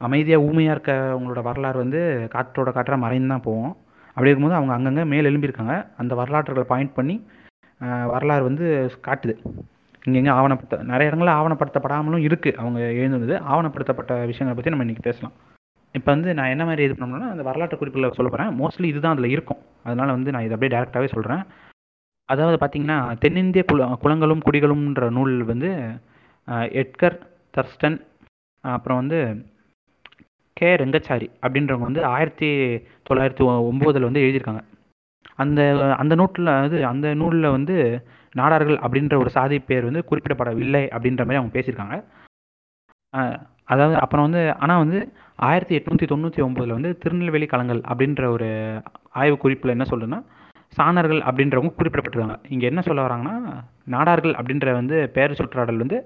அமைதியாக 0.00 0.46
ஊமையாக 0.48 0.74
இருக்க 0.76 0.92
அவங்களோட 1.14 1.42
வரலாறு 1.48 1.78
வந்து 1.84 2.00
காற்றோட 2.34 2.70
காற்றாக 2.76 3.04
மறைந்து 3.04 3.32
தான் 3.32 3.46
போவோம் 3.48 3.72
அப்படி 4.16 4.30
இருக்கும்போது 4.30 4.58
அவங்க 4.58 4.72
அங்கங்கே 4.76 5.04
மேல் 5.12 5.30
எழும்பியிருக்காங்க. 5.30 5.76
அந்த 6.00 6.12
வரலாற்றுகளை 6.22 6.66
பாயிண்ட் 6.72 6.96
பண்ணி 6.98 7.16
வரலாறு 8.14 8.44
வந்து 8.50 8.66
காட்டுது. 9.06 9.36
இங்கெங்கே 10.04 10.32
ஆவணப்படுத்த 10.38 10.78
நிறைய 10.92 11.10
இடங்களில் 11.10 11.36
ஆவணப்படுத்தப்படாமலும் 11.38 12.24
இருக்குது 12.28 12.58
அவங்க 12.62 12.80
எழுதுனது. 13.00 13.34
ஆவணப்படுத்தப்பட்ட 13.52 14.12
விஷயங்களை 14.30 14.56
பற்றி 14.56 14.72
நம்ம 14.72 14.86
இன்றைக்கி 14.86 15.04
பேசலாம். 15.08 15.34
இப்போ 15.98 16.10
வந்து 16.14 16.30
நான் 16.38 16.52
என்ன 16.54 16.64
மாதிரி 16.68 16.82
இது 16.86 16.94
பண்ணணும்னா 17.00 17.28
அந்த 17.34 17.42
வரலாற்று 17.48 17.78
குறிப்பில் 17.80 18.14
சொல்ல 18.16 18.28
போகிறேன் 18.30 18.50
மோஸ்ட்லி 18.60 18.88
இதுதான் 18.92 19.14
அதில் 19.16 19.34
இருக்கும். 19.34 19.60
அதனால் 19.86 20.14
வந்து 20.16 20.32
நான் 20.34 20.46
இதை 20.46 20.54
அப்படியே 20.56 20.72
டேரெக்டாகவே 20.74 21.10
சொல்கிறேன் 21.14 21.44
அதாவது 22.28 22.56
பார்த்தீங்கன்னா 22.60 22.98
தென்னிந்திய 23.22 23.62
குல 23.70 23.86
குலங்களும் 24.02 24.44
குடிகளும்ன்ற 24.46 25.08
நூல் 25.16 25.34
வந்து 25.52 25.70
எட்கர் 26.82 27.18
தர்ஸ்டன் 27.56 27.98
அப்புறம் 28.64 29.00
வந்து 29.00 29.18
கே. 30.56 30.68
ரெங்கச்சாரி 30.82 31.28
அப்படின்றவங்க 31.44 31.86
வந்து 31.90 32.02
ஆயிரத்தி 32.14 32.48
தொள்ளாயிரத்தி 33.08 33.44
ஒம்போதில் 33.70 34.08
வந்து 34.08 34.22
எழுதியிருக்காங்க. 34.24 34.62
அந்த 35.42 35.60
அந்த 36.02 36.14
நூட்டில் 36.20 36.50
அது 36.56 36.78
அந்த 36.92 37.06
நூலில் 37.20 37.54
வந்து 37.56 37.76
நாடார்கள் 38.34 38.78
அப்படின்ற 38.84 39.16
ஒரு 39.16 39.30
சாதி 39.30 39.58
பேர் 39.60 39.84
வந்து 39.84 40.04
குறிப்பிடப்படவில்லை 40.10 40.82
அப்படின்ற 40.96 41.22
மாதிரி 41.22 41.34
அவங்க 41.34 41.52
பேசியிருக்காங்க. 41.56 41.96
அதாவது 43.64 44.00
அப்புறம் 44.00 44.30
வந்து 44.30 44.54
ஆனால் 44.58 44.78
வந்து 44.78 44.98
ஆயிரத்தி 45.38 45.74
எட்நூற்றி 45.78 46.06
தொண்ணூற்றி 46.06 46.40
ஒம்போதில் 46.46 46.76
வந்து 46.76 46.98
திருநெல்வேலி 46.98 47.46
களங்கள் 47.46 47.80
அப்படின்ற 47.92 48.26
ஒரு 48.26 48.48
ஆய்வு 49.12 49.36
குறிப்பில் 49.38 49.70
என்ன 49.70 49.84
சொல்லுன்னா 49.90 50.18
சாணர்கள் 50.72 51.20
அப்படின்றவங்க 51.28 51.72
குறிப்பிடப்பட்டிருக்காங்க. 51.78 52.36
இங்கே 52.48 52.66
என்ன 52.66 52.80
சொல்ல 52.80 53.06
வராங்கன்னா 53.06 53.34
நாடார்கள் 53.90 54.34
அப்படின்ற 54.40 54.72
வந்து 54.72 55.08
பெயர் 55.08 55.38
சுற்றாடல் 55.40 55.76
வந்து 55.76 55.98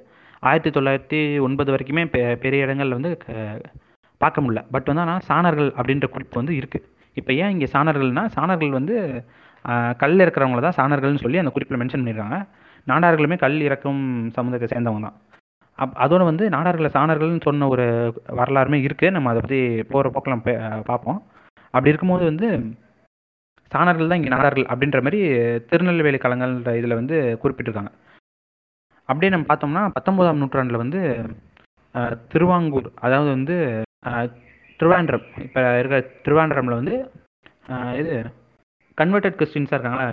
ஆயிரத்தி 0.42 0.70
தொள்ளாயிரத்தி 0.70 1.20
ஒன்பது 1.40 1.72
வரைக்குமே 1.72 2.04
பெ- 2.06 2.36
பெரிய 2.36 2.64
இடங்களில் 2.64 2.92
வந்து 2.92 3.16
க- 3.16 3.60
பார்க்க 4.20 4.40
முடியல. 4.40 4.60
பட் 4.70 4.84
வந்து 4.84 5.04
ஆனால் 5.04 5.24
சாணர்கள் 5.28 5.70
அப்படின்ற 5.80 6.06
குறிப்பு 6.06 6.36
வந்து 6.40 6.54
இருக்குது 6.54 6.86
இப்போ 7.16 7.32
ஏன் 7.32 7.50
இங்கே 7.50 7.68
சாணர்கள்னா 7.72 8.24
சாணர்கள் 8.36 8.70
வந்து 8.70 8.96
கல் 10.02 10.22
இருக்கிறவங்கள 10.24 10.60
தான் 10.66 10.78
சாணர்கள்னு 10.78 11.24
சொல்லி 11.24 11.40
அந்த 11.42 11.52
குறிப்பில் 11.54 11.80
மென்ஷன் 11.80 12.02
பண்ணியிருக்காங்க 12.02 12.38
நாடார்களுமே 12.90 13.36
கல் 13.44 13.58
இறக்கும் 13.68 14.02
சமுதாயத்தை 14.36 14.68
சேர்ந்தவங்க 14.72 15.02
தான். 15.06 15.16
அப் 15.78 15.96
அதோட 16.04 16.22
வந்து 16.30 16.44
நாடார்களை 16.54 16.90
சாணர்கள்னு 16.96 17.46
சொன்ன 17.48 17.68
ஒரு 17.74 17.86
வரலாறுமே 18.38 18.78
இருக்குது 18.86 19.14
நம்ம 19.16 19.30
அதை 19.32 19.40
பற்றி 19.44 19.60
போகிற 19.92 20.10
போக்கில் 20.14 20.34
நம்ம 20.34 20.54
பார்ப்போம். 20.90 21.18
அப்படி 21.74 21.92
இருக்கும்போது 21.92 22.24
வந்து 22.30 22.48
சாணர்கள் 23.72 24.10
தான் 24.10 24.20
இங்கே 24.20 24.32
நாடார்கள் 24.34 24.66
அப்படின்ற 24.72 24.98
மாதிரி 25.06 25.20
திருநெல்வேலி 25.70 26.18
களங்கள்ன்ற 26.24 26.72
இதில் 26.80 26.98
வந்து 27.00 27.16
குறிப்பிட்டிருக்காங்க. 27.42 27.92
அப்படியே 29.08 29.30
நம்ம 29.34 29.46
பார்த்தோம்னா 29.50 29.82
பத்தொம்போதாம் 29.96 30.40
நூற்றாண்டில் 30.42 30.82
வந்து 30.84 31.00
திருவாங்கூர் 32.32 32.88
அதாவது 33.06 33.30
வந்து 33.36 33.56
திருவாண்டம் 34.80 35.24
இப்போ 35.46 35.60
இருக்கிற 35.78 35.98
திருவாண்டரமில் 36.24 36.78
வந்து 36.80 36.96
இது 38.00 38.12
கன்வெர்டட் 38.98 39.38
கிறிஸ்டின்ஸாக 39.38 39.76
இருக்காங்களா? 39.76 40.06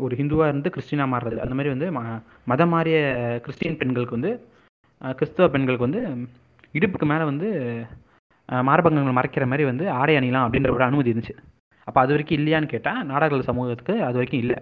ஒரு 0.00 0.14
ஹிந்துவாக 0.18 0.48
இருந்து 0.48 0.72
கிறிஸ்டினாக 0.74 1.12
மாறுறது. 1.12 1.38
அந்த 1.44 1.54
மாதிரி 1.54 1.72
வந்து 1.74 1.86
மதம் 2.46 2.72
மாறிய 2.72 2.98
கிறிஸ்டியன் 3.44 3.78
பெண்களுக்கு 3.80 4.18
வந்து 4.18 4.32
கிறிஸ்தவ 5.00 5.48
பெண்களுக்கு 5.52 5.88
வந்து 5.88 6.02
இடுப்புக்கு 6.74 7.06
மேலே 7.06 7.24
வந்து 7.26 7.48
அஹ், 8.48 8.64
மார்பகங்கள் 8.66 9.16
மறைக்கிற 9.16 9.44
மாதிரி 9.46 9.64
வந்து 9.66 9.84
ஆடை 9.96 10.14
அணியலாம் 10.16 10.46
அப்படின்ற 10.46 10.70
ஒரு 10.70 10.84
அனுமதி 10.86 11.10
இருந்துச்சு. 11.10 11.34
அப்போ 11.88 11.98
அது 12.00 12.12
வரைக்கும் 12.12 12.38
இல்லையான்னு 12.38 12.72
கேட்டால் 12.72 13.06
நாடார்கள் 13.08 13.48
சமூகத்துக்கு 13.48 13.94
அது 14.06 14.16
வரைக்கும் 14.18 14.42
இல்லை. 14.42 14.56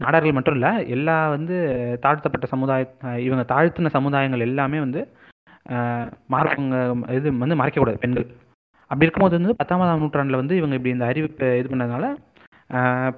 நாடார்கள் 0.00 0.36
மட்டும் 0.36 0.56
இல்லை 0.56 0.70
எல்லா 0.94 1.16
வந்து 1.28 1.56
தாழ்த்தப்பட்ட 2.02 2.46
சமுதாய 2.52 2.82
இவங்க 3.26 3.44
தாழ்த்தின 3.50 3.92
சமுதாயங்கள் 3.96 4.46
எல்லாமே 4.48 4.78
வந்து 4.80 5.00
மார்பங்க 6.32 6.76
இது 7.16 7.28
வந்து 7.38 7.58
மறைக்கக்கூடாது 7.60 8.02
பெண்கள். 8.04 8.26
அப்படி 8.90 9.06
இருக்கும்போது 9.06 9.38
வந்து 9.38 9.56
பத்தாம் 9.58 10.02
நூற்றாண்டில் 10.02 10.40
வந்து 10.40 10.54
இவங்க 10.56 10.76
இப்படி 10.76 10.94
இந்த 10.94 11.06
அறிவிப்பை 11.10 11.48
இது 11.60 11.68
பண்ணதுனால 11.68 12.06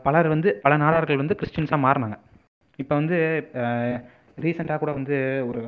பலர் 0.07 0.29
வந்து 0.35 0.49
பல 0.65 0.77
நாடார்கள் 0.83 1.23
வந்து 1.23 1.39
கிறிஸ்டின்ஸாக 1.41 1.85
மாறினாங்க. 1.87 2.17
இப்போ 2.79 2.95
வந்து 3.01 3.17
ரீசெண்டாக 4.45 4.79
கூட 4.83 4.91
வந்து 4.99 5.17
ஒரு 5.49 5.63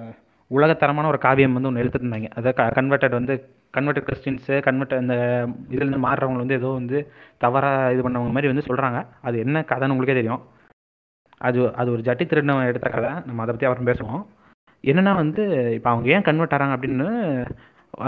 உலகத்தரமான 0.51 1.09
ஒரு 1.13 1.19
காவியம் 1.27 1.57
வந்து 1.57 1.69
ஒன்று 1.71 1.83
எழுத்துட்டு 1.83 2.07
இருந்தாங்க 2.07 2.31
அதாவது 2.39 2.75
கன்வெர்டட் 2.79 3.19
வந்து 3.19 3.35
கன்வெர்டட் 3.77 4.07
கிறிஸ்டின்ஸு 4.09 4.57
கன்வெர்ட் 4.67 4.95
அந்த 5.03 5.15
இதுலேருந்து 5.73 6.01
மாறுறவங்க 6.07 6.43
வந்து 6.43 6.59
ஏதோ 6.61 6.71
வந்து 6.81 6.99
தவறாக 7.45 7.93
இது 7.95 8.05
பண்ணவங்க 8.07 8.35
மாதிரி 8.37 8.51
வந்து 8.53 8.67
சொல்கிறாங்க 8.69 8.99
அது 9.29 9.37
என்ன 9.45 9.65
கதைன்னு 9.71 9.95
உங்களுக்கே 9.95 10.19
தெரியும். 10.21 10.43
அது 11.47 11.61
அது 11.81 11.89
ஒரு 11.95 12.03
ஜட்டி 12.09 12.25
திருடினவன் 12.27 12.71
எடுத்த 12.71 12.89
கதை. 12.97 13.13
நம்ம 13.29 13.43
அதை 13.45 13.53
பற்றி 13.53 13.69
அப்புறம் 13.69 13.89
பேசுவோம். 13.91 14.23
என்னன்னா 14.85 15.13
வந்து 15.23 15.43
இப்போ 15.77 15.89
அவங்க 15.93 16.09
ஏன் 16.15 16.27
கன்வெர்ட் 16.29 16.55
ஆகிறாங்க 16.55 16.77
அப்படின்னு 16.77 17.09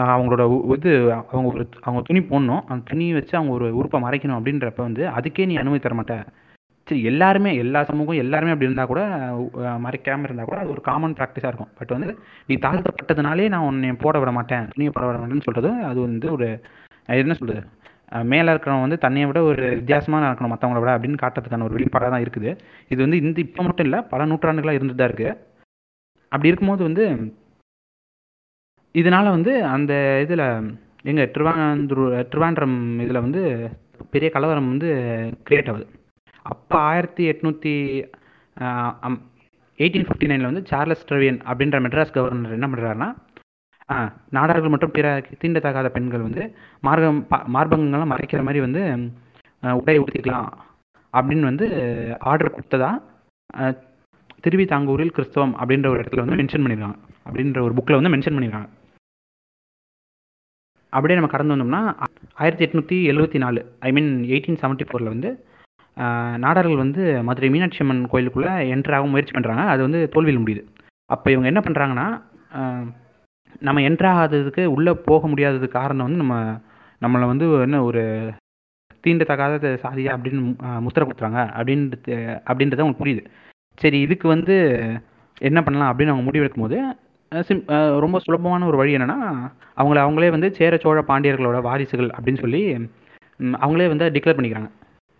அவங்களோட 0.07 0.43
உ- 0.55 0.76
இது 0.76 0.93
அவங்க 1.31 1.49
ஒரு 1.50 1.62
அவங்க 1.83 2.00
துணி 2.02 2.21
போடணும். 2.23 2.64
அந்த 2.69 2.83
துணியை 2.85 3.14
வச்சு 3.14 3.35
அவங்க 3.37 3.52
ஒரு 3.52 3.66
உறுப்பை 3.76 3.99
மறைக்கணும் 4.00 4.38
அப்படின்றப்ப 4.38 4.81
வந்து 4.81 5.02
அதுக்கே 5.16 5.47
நீ 5.47 5.57
அனுமதி 5.57 5.81
தர 5.81 5.95
மாட்ட. 5.95 6.16
சரி 6.88 7.00
எல்லாருமே 7.05 7.50
எல்லா 7.57 7.81
சமூகம் 7.85 8.21
எல்லாருமே 8.23 8.52
அப்படி 8.52 8.69
இருந்தால் 8.69 8.90
கூட 8.90 9.00
மறைக்காமல் 9.85 10.28
இருந்தால் 10.28 10.49
கூட 10.50 10.59
அது 10.61 10.71
ஒரு 10.71 10.83
காமன் 10.83 11.16
ப்ராக்டிஸாக 11.19 11.50
இருக்கும். 11.52 11.73
பட் 11.78 11.95
வந்து 11.95 12.11
நீ 12.49 12.55
தாழ்த்தப்பட்டதுனாலே 12.64 13.49
நான் 13.49 13.66
உன்னை 13.66 13.93
போட 13.97 14.19
விட 14.19 14.33
மாட்டேன். 14.33 14.66
துணியை 14.73 14.93
போட 14.93 15.07
விட 15.07 15.19
மாட்டேன்னு 15.19 15.47
சொல்கிறது 15.49 15.73
அது 15.85 15.99
வந்து 16.00 16.28
ஒரு 16.33 16.49
என்ன 17.16 17.35
சொல்கிறது 17.35 17.62
மேலே 18.26 18.49
இருக்கிறவங்க 18.52 18.87
வந்து 18.87 18.99
தன்னையை 18.99 19.26
விட 19.26 19.40
ஒரு 19.45 19.62
வித்தியாசமாக 19.75 20.28
இருக்கணும் 20.28 20.52
மற்றவங்கள 20.52 20.83
விட 20.83 20.93
அப்படின்னு 20.97 21.23
காட்டுறதுக்கான 21.23 21.62
ஒரு 21.62 21.76
வெளிப்பாடாக 21.76 22.11
தான் 22.11 22.25
இருக்குது. 22.25 22.50
இது 22.90 23.00
வந்து 23.02 23.21
இந்த 23.23 23.38
இப்போ 23.40 23.62
மட்டும் 23.62 23.85
இல்லை 23.85 24.00
பல 24.11 24.25
நூற்றாண்டுகளாக 24.26 24.78
இருந்துட்டு 24.78 25.00
தான் 25.00 25.11
இருக்குது 25.11 25.33
அப்படி 26.33 26.50
இருக்கும்போது 26.50 26.83
வந்து 26.85 27.05
இதனால 28.97 29.31
வந்து 29.31 29.53
அந்த 29.67 29.93
இதில் 30.23 30.45
எங்கள் 31.03 31.31
திருவாந்தூர் 31.31 32.03
திருவாண்டம் 32.29 32.76
இதில் 33.00 33.21
வந்து 33.21 33.43
பெரிய 34.11 34.31
கலவரம் 34.31 34.69
வந்து 34.69 34.88
கிரியேட் 35.47 35.71
ஆகுது. 35.71 35.87
அப்போ 36.47 36.76
ஆயிரத்தி 36.87 37.23
எட்நூற்றி 37.31 37.73
எயிட்டீன் 39.79 40.07
ஃபிஃப்டி 40.07 40.29
நைனில் 40.29 40.50
வந்து 40.50 40.62
சார்லஸ் 40.67 41.07
ட்ரெவியன் 41.09 41.41
அப்படின்ற 41.49 41.79
மெட்ராஸ் 41.81 42.15
கவர்னர் 42.15 42.53
என்ன 42.53 42.67
பண்ணுறாருன்னா 42.67 43.09
நாடார்கள் 44.33 44.69
மற்றும் 44.69 44.91
பிற 44.91 45.09
தீண்டத்தகாத 45.41 45.88
பெண்கள் 45.88 46.23
வந்து 46.23 46.45
மார்க்கம் 46.83 47.21
பா- 47.31 47.45
மார்பகங்கள்லாம் 47.55 48.12
மறைக்கிற 48.12 48.43
மாதிரி 48.43 48.61
வந்து 48.61 48.83
உடை 49.62 49.97
உடுத்திக்கலாம் 49.99 50.49
அப்படின்னு 51.15 51.45
வந்து 51.45 51.67
ஆர்டர் 52.25 52.55
கொடுத்ததா 52.55 52.91
திருவி 53.55 53.85
திருவிதாங்கூரில் 54.45 55.12
கிறிஸ்தவம் 55.12 55.55
அப்படின்ற 55.57 55.87
ஒரு 55.88 56.00
இடத்துல 56.00 56.25
வந்து 56.25 56.38
மென்ஷன் 56.41 56.65
பண்ணியிருக்காங்க 56.65 56.99
அப்படின்ற 57.26 57.61
ஒரு 57.62 57.75
புக்கில் 57.75 57.99
வந்து 57.99 58.12
மென்ஷன் 58.15 58.37
பண்ணியிருக்காங்க 58.37 58.71
அப்படியே 60.97 61.17
நம்ம 61.19 61.31
கடந்து 61.31 61.55
வந்தோம்னா 61.55 61.83
ஆயிரத்தி 62.38 62.65
எட்நூற்றி 62.67 62.97
எழுபத்தி 63.11 63.38
நாலு 63.43 63.61
ஐ 63.83 63.93
மீன் 63.93 64.11
எயிட்டீன் 64.29 64.61
செவன்ட்டி 64.61 64.87
ஃபோரில் 64.87 65.12
வந்து 65.12 65.31
நாடார்கள் 66.43 66.83
வந்து 66.83 67.03
மதுரை 67.26 67.49
மீனாட்சி 67.53 67.83
அம்மன் 67.83 68.03
கோயிலுக்குள்ளே 68.11 68.53
என்ட்ராக 68.73 69.07
முயற்சி 69.12 69.33
பண்ணுறாங்க 69.35 69.62
அது 69.73 69.81
வந்து 69.87 70.00
தோல்வியில் 70.15 70.43
முடியுது. 70.43 70.62
அப்போ 71.11 71.29
இவங்க 71.33 71.49
என்ன 71.50 71.61
பண்ணுறாங்கன்னா 71.65 72.07
நம்ம 73.62 73.83
என்ட்ராகாததுக்கு 73.88 74.62
உள்ளே 74.75 74.93
போக 75.07 75.23
முடியாததுக்கு 75.29 75.79
காரணம் 75.79 76.07
வந்து 76.07 76.23
நம்ம 76.23 76.37
நம்மளை 77.03 77.26
வந்து 77.31 77.47
என்ன 77.65 77.79
ஒரு 77.85 78.03
தீண்டத்தகாத 79.05 79.55
சாதியா 79.83 80.12
அப்படின்னு 80.15 80.43
ஆஹ், 80.67 80.81
முத்திரை 80.85 81.05
கொடுத்துறாங்க 81.05 81.41
அப்படின்றது 81.57 82.15
அப்படின்றது 82.47 82.83
அவங்களுக்கு 82.83 83.03
புரியுது. 83.03 83.23
சரி 83.79 83.99
இதுக்கு 84.03 84.26
வந்து 84.29 84.55
என்ன 85.41 85.59
பண்ணலாம் 85.62 85.91
அப்படின்னு 85.91 86.12
அவங்க 86.12 86.26
முடிவெடுக்கும் 86.26 86.65
போது 86.65 86.79
சிம் 87.40 87.64
ரொம்ப 88.00 88.18
சுலபமான 88.18 88.66
ஒரு 88.66 88.76
வழி 88.76 88.97
என்னென்னா 88.97 89.52
அவங்கள 89.76 89.99
அவங்களே 89.99 90.30
வந்து 90.30 90.54
சேர 90.54 90.76
சோழ 90.76 91.04
பாண்டியர்களோட 91.09 91.61
வாரிசுகள் 91.61 92.09
அப்படின்னு 92.09 92.40
சொல்லி 92.40 92.75
அவங்களே 93.42 93.88
வந்து 93.88 94.11
டிக்ளேர் 94.11 94.38
பண்ணிக்கிறாங்க. 94.38 94.71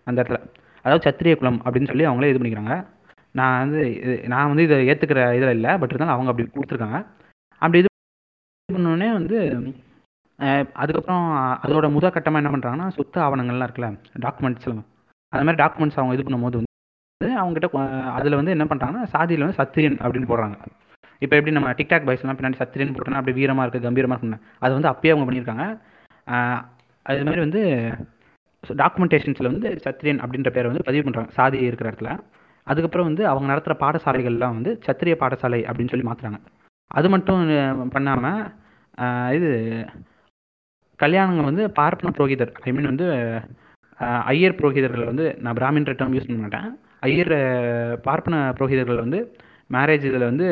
அந்த 0.03 0.21
இடத்துல. 0.21 0.37
அதாவது 0.83 1.09
சத்திரிய 1.09 1.37
குலம் 1.37 1.61
அப்படின்னு 1.65 1.87
சொல்லி 1.87 2.05
அவங்களே 2.05 2.35
இது 2.35 2.39
பண்ணிக்கிறாங்க. 2.39 2.85
நான் 3.31 3.69
வந்து 3.69 3.99
இது- 4.03 4.27
நான் 4.27 4.47
வந்து 4.47 4.63
இதை 4.63 4.89
ஏற்றுக்கிற 4.89 5.35
இதில் 5.35 5.49
இல்லை 5.49 5.77
பட் 5.77 5.91
இருந்தாலும் 5.91 6.21
அவங்க 6.21 6.31
அப்படி 6.31 6.49
கொடுத்துருக்காங்க. 6.53 7.05
அப்படி 7.49 7.77
இது 7.77 7.87
பண்ணோடனே 8.73 9.11
வந்து 9.11 9.37
அதுக்கப்புறம் 10.73 11.59
அதோட 11.63 11.97
முத 11.97 12.11
கட்டமாக 12.11 12.43
என்ன 12.43 12.49
பண்ணுறாங்கன்னா 12.49 12.87
சொத்து 12.87 13.21
ஆவணங்கள்லாம் 13.21 13.67
இருக்குல்ல 13.67 13.99
டாக்குமெண்ட்ஸ் 14.19 14.83
அந்த 15.29 15.45
மாதிரி 15.45 15.63
டாக்குமெண்ட்ஸ் 15.63 15.99
அவங்க 15.99 16.13
இது 16.13 16.23
பண்ணும்போது 16.23 16.63
வந்து 17.17 17.43
அவங்ககிட்ட 17.43 18.11
அதில் 18.11 18.35
வந்து 18.35 18.51
என்ன 18.51 18.63
பண்ணுறாங்கன்னா 18.63 19.03
சாதியில் 19.03 19.45
வந்து 19.45 19.63
சத்திரியன் 19.63 19.93
அப்படின்னு 19.93 20.29
போடுறாங்க. 20.29 20.55
இப்போ 21.23 21.35
எப்படி 21.39 21.53
நம்ம 21.57 21.69
டிக்டாக் 21.79 22.07
பாய்ஸ்லாம் 22.07 22.39
பின்னாடி 22.39 22.59
சத்திரின்னு 22.61 22.95
போட்டோன்னா 22.95 23.19
அப்படி 23.21 23.35
வீரமாக 23.39 23.65
இருக்குது 23.65 23.87
கம்பீரமாக 23.87 24.15
இருக்குன்னு 24.17 24.41
அது 24.63 24.71
வந்து 24.77 24.91
அப்பயே 24.91 25.13
அவங்க 25.13 25.27
பண்ணியிருக்காங்க. 25.27 25.65
அது 27.09 27.25
மாதிரி 27.27 27.41
வந்து 27.45 27.61
டாக்குமெண்டேஷன்ஸில் 28.81 29.51
வந்து 29.53 29.69
சத்திரியன் 29.85 30.21
அப்படின்ற 30.23 30.49
பேரை 30.55 30.67
வந்து 30.71 30.85
பதிவு 30.87 31.03
பண்ணுறாங்க 31.05 31.31
சாதி 31.37 31.57
இருக்கிற 31.69 31.87
இடத்துல. 31.91 32.11
அதுக்கப்புறம் 32.67 33.07
வந்து 33.09 33.23
அவங்க 33.31 33.47
நடத்துகிற 33.51 33.75
பாடசாலைகள்லாம் 33.83 34.55
வந்து 34.57 34.71
சத்திரிய 34.87 35.15
பாடசாலை 35.23 35.61
அப்படின்னு 35.69 35.93
சொல்லி 35.93 36.07
மாற்றுறாங்க 36.07 36.39
அது 36.99 37.07
மட்டும் 37.13 37.41
பண்ணாமல் 37.95 38.43
இது 39.37 39.49
கல்யாணங்கள் 40.99 41.49
வந்து 41.49 41.63
பார்ப்பன 41.79 42.11
புரோகிதர் 42.17 42.51
ஐ 42.67 42.71
மீன் 42.75 42.89
வந்து 42.91 43.07
ஐயர் 44.31 44.57
புரோகிதர்கள் 44.59 45.09
வந்து 45.09 45.25
நான் 45.43 45.57
பிராமின்ற 45.59 45.93
டேர்ம் 45.99 46.15
யூஸ் 46.15 46.27
பண்ண 46.29 46.39
மாட்டேன். 46.43 46.67
ஐயர் 47.07 47.33
பார்ப்பன 48.07 48.35
புரோகிதர்கள் 48.57 49.03
வந்து 49.03 49.19
மேரேஜ் 49.75 50.07
இதில் 50.09 50.29
வந்து 50.31 50.47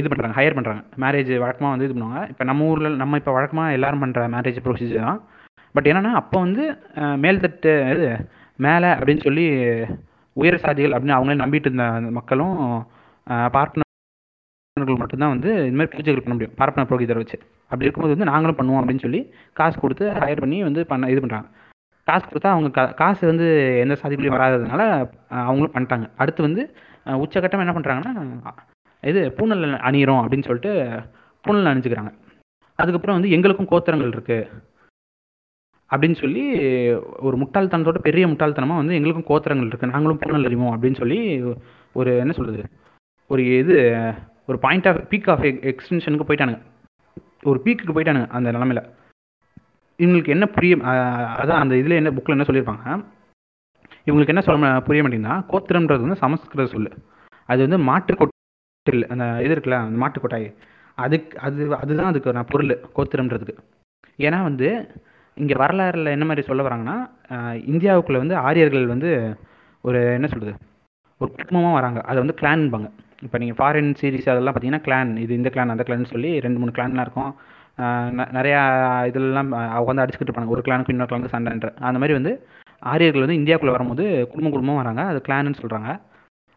இது 0.00 0.10
பண்ணுறாங்க 0.10 0.36
ஹையர் 0.38 0.56
பண்ணுறாங்க 0.58 0.82
மேரேஜ் 1.04 1.32
வழக்கமாக 1.44 1.72
வந்து 1.74 1.86
இது 1.88 1.94
பண்ணுவாங்க. 1.96 2.22
இப்போ 2.32 2.44
நம்ம 2.50 2.66
ஊரில் 2.72 2.98
நம்ம 3.02 3.18
இப்போ 3.20 3.32
வழக்கமாக 3.38 3.76
எல்லோரும் 3.76 4.02
பண்ணுற 4.04 4.24
மேரேஜ் 4.34 4.58
ப்ரொசீஜர் 4.66 5.06
தான். 5.10 5.20
பட் 5.76 5.88
என்னென்னா 5.90 6.12
அப்போ 6.20 6.38
வந்து 6.46 6.64
மேல்தட்டு 7.24 7.72
இது 7.94 8.08
மேலே 8.66 8.90
அப்படின்னு 8.96 9.24
சொல்லி 9.28 9.46
உயர் 10.36 10.62
சாதிகள் 10.64 10.94
அப்படின்னு 10.96 11.16
அவங்களே 11.18 11.42
நம்பிட்டு 11.44 11.68
இருந்த 11.70 11.86
அந்த 11.98 12.10
மக்களும் 12.18 12.56
பார்ப்பனர்கள் 13.56 15.00
மட்டும்தான் 15.00 15.34
வந்து 15.34 15.50
இதுமாதிரி 15.68 15.78
மாதிரி 15.78 15.94
பூஜைகள் 15.96 16.24
பண்ண 16.24 16.34
முடியும். 16.36 16.54
பார்ப்பன 16.60 16.86
புரோகிதர் 16.90 17.20
வச்சு. 17.22 17.38
அப்படி 17.70 17.86
இருக்கும்போது 17.86 18.14
வந்து 18.16 18.30
நாங்களும் 18.32 18.58
பண்ணுவோம் 18.60 18.80
அப்படின்னு 18.80 19.04
சொல்லி 19.06 19.20
காசு 19.60 19.76
கொடுத்து 19.84 20.04
ஹையர் 20.22 20.42
பண்ணி 20.44 20.58
வந்து 20.68 20.82
பண்ண 20.92 21.10
இது 21.12 21.22
பண்ணுறாங்க 21.24 21.48
காசு 22.08 22.24
கொடுத்தா 22.30 22.52
அவங்க 22.54 22.68
கா 22.76 22.84
காசு 23.00 23.22
வந்து 23.30 23.46
எந்த 23.82 23.94
சாதிக்குள்ளேயும் 24.00 24.36
வராததுனால 24.36 24.82
அவங்களும் 25.46 25.74
பண்ணிட்டாங்க. 25.74 26.06
அடுத்து 26.22 26.46
வந்து 26.48 26.62
உச்சகட்டம் 27.24 27.64
என்ன 27.64 27.74
பண்ணுறாங்கன்னா 27.76 28.12
இது 29.10 29.20
பூனல் 29.36 29.64
அணியிறோம் 29.88 30.20
அப்படின்னு 30.22 30.48
சொல்லிட்டு 30.48 30.72
பூனல் 31.44 31.70
அணிஞ்சுக்கிறாங்க. 31.70 32.10
அதுக்கப்புறம் 32.78 33.16
வந்து 33.16 33.32
எங்களுக்கும் 33.36 33.70
கோத்திரங்கள் 33.72 34.12
இருக்கு. 34.16 34.38
அப்படின்னு 35.90 36.16
சொல்லி 36.20 36.42
ஒரு 37.26 37.36
முட்டாள்தனத்தோட 37.40 37.98
பெரிய 38.08 38.26
முட்டாள்தனமாக 38.26 38.80
வந்து 38.82 38.94
எங்களுக்கும் 38.98 39.28
கோத்திரங்கள் 39.30 39.68
இருக்குது 39.70 39.92
நாங்களும் 39.94 40.20
பூனல் 40.22 40.46
அறிவோம் 40.48 40.74
அப்படின்னு 40.74 41.00
சொல்லி 41.00 41.18
ஒரு 41.92 42.10
என்ன 42.22 42.32
சொல்கிறது 42.32 42.62
ஒரு 43.30 43.42
இது 43.58 43.76
ஒரு 44.46 44.58
பாயிண்ட் 44.58 44.88
ஆஃப் 44.90 45.02
பீக் 45.10 45.28
ஆஃப் 45.32 45.44
எக்ஸ்டென்ஷனுக்கு 45.70 46.28
போயிட்டானுங்க. 46.28 46.60
ஒரு 47.50 47.58
பீக்குக்கு 47.64 47.94
போயிட்டானுங்க 47.96 48.28
அந்த 48.36 48.52
நிலமையில. 48.52 48.80
இவங்களுக்கு 50.02 50.34
என்ன 50.36 50.46
புரிய 50.46 50.76
அதான் 50.76 51.62
அந்த 51.62 51.74
இதில் 51.80 51.98
என்ன 52.00 52.10
புக்கில் 52.10 52.36
என்ன 52.36 52.46
சொல்லியிருப்பாங்க? 52.48 52.86
இவங்களுக்கு 54.06 54.34
என்ன 54.34 54.44
சொல்ல 54.46 54.80
புரிய 54.86 55.02
மாட்டேங்குதுன்னா 55.02 55.36
கோத்திரம்ன்றது 55.52 56.06
வந்து 56.06 56.22
சமஸ்கிருத 56.24 56.68
சொல்லு. 56.74 56.90
அது 57.48 57.60
வந்து 57.66 57.78
டில் 58.90 59.06
அந்த 59.06 59.42
இது 59.42 59.54
இருக்குல்ல 59.54 59.70
அந்த 59.70 59.96
மாட்டுக்கொட்டாய். 60.04 60.54
அதுக்கு 60.94 61.38
அது 61.38 61.76
அதுதான் 61.76 62.06
அதுக்கு 62.06 62.32
நான் 62.32 62.50
பொருள் 62.50 62.80
கோத்திரம்ன்றதுக்கு. 62.96 63.54
ஏன்னா 64.18 64.42
வந்து 64.42 64.68
இங்கே 65.34 65.54
வரலாறுல 65.54 66.04
என்ன 66.04 66.24
மாதிரி 66.24 66.46
சொல்ல 66.46 66.62
வராங்கன்னா 66.62 66.96
இந்தியாவுக்குள்ளே 67.70 68.16
வந்து 68.16 68.36
ஆரியர்கள் 68.36 68.86
வந்து 68.86 69.10
ஒரு 69.82 69.98
என்ன 70.12 70.26
சொல்கிறது 70.26 70.58
ஒரு 71.18 71.30
குடும்பமாக 71.32 71.74
வராங்க. 71.74 72.00
அதை 72.00 72.18
வந்து 72.24 72.36
கிளான்பாங்க 72.40 72.90
இப்போ 73.22 73.38
நீங்கள் 73.38 73.58
ஃபாரின் 73.58 73.94
சீரிஸ் 74.00 74.30
அதெல்லாம் 74.30 74.54
பார்த்தீங்கன்னா 74.54 74.84
கிளான் 74.86 75.16
இது 75.16 75.34
இந்த 75.34 75.50
கிளான் 75.54 75.74
அந்த 75.74 75.84
கிளான் 75.86 76.04
சொல்லி 76.04 76.40
ரெண்டு 76.40 76.58
மூணு 76.58 76.70
கிளான்லாம் 76.70 77.00
இருக்கும். 77.00 77.34
ந- 78.18 78.30
நிறையா 78.38 78.62
இதெல்லாம் 79.06 79.52
அவங்க 79.52 79.92
வந்து 79.92 80.02
அடிச்சுக்கிட்டு 80.04 80.30
இருப்பாங்க. 80.30 80.46
ஒரு 80.46 80.62
கிளானுக்கு 80.64 80.90
இன்னொரு 80.90 81.16
கிளானுக்கு 81.16 81.34
சண்டைன்ற. 81.36 81.68
அந்த 81.74 81.98
மாதிரி 81.98 82.12
வந்து 82.12 82.46
ஆரியர்கள் 82.78 83.26
வந்து 83.26 83.38
இந்தியாவுக்குள்ளே 83.40 83.70
வரும்போது 83.70 84.26
குடும்பம் 84.26 84.50
குடும்பம் 84.50 84.80
வராங்க. 84.82 85.02
அது 85.02 85.22
கிளான்னு 85.28 85.54
சொல்கிறாங்க 85.62 86.00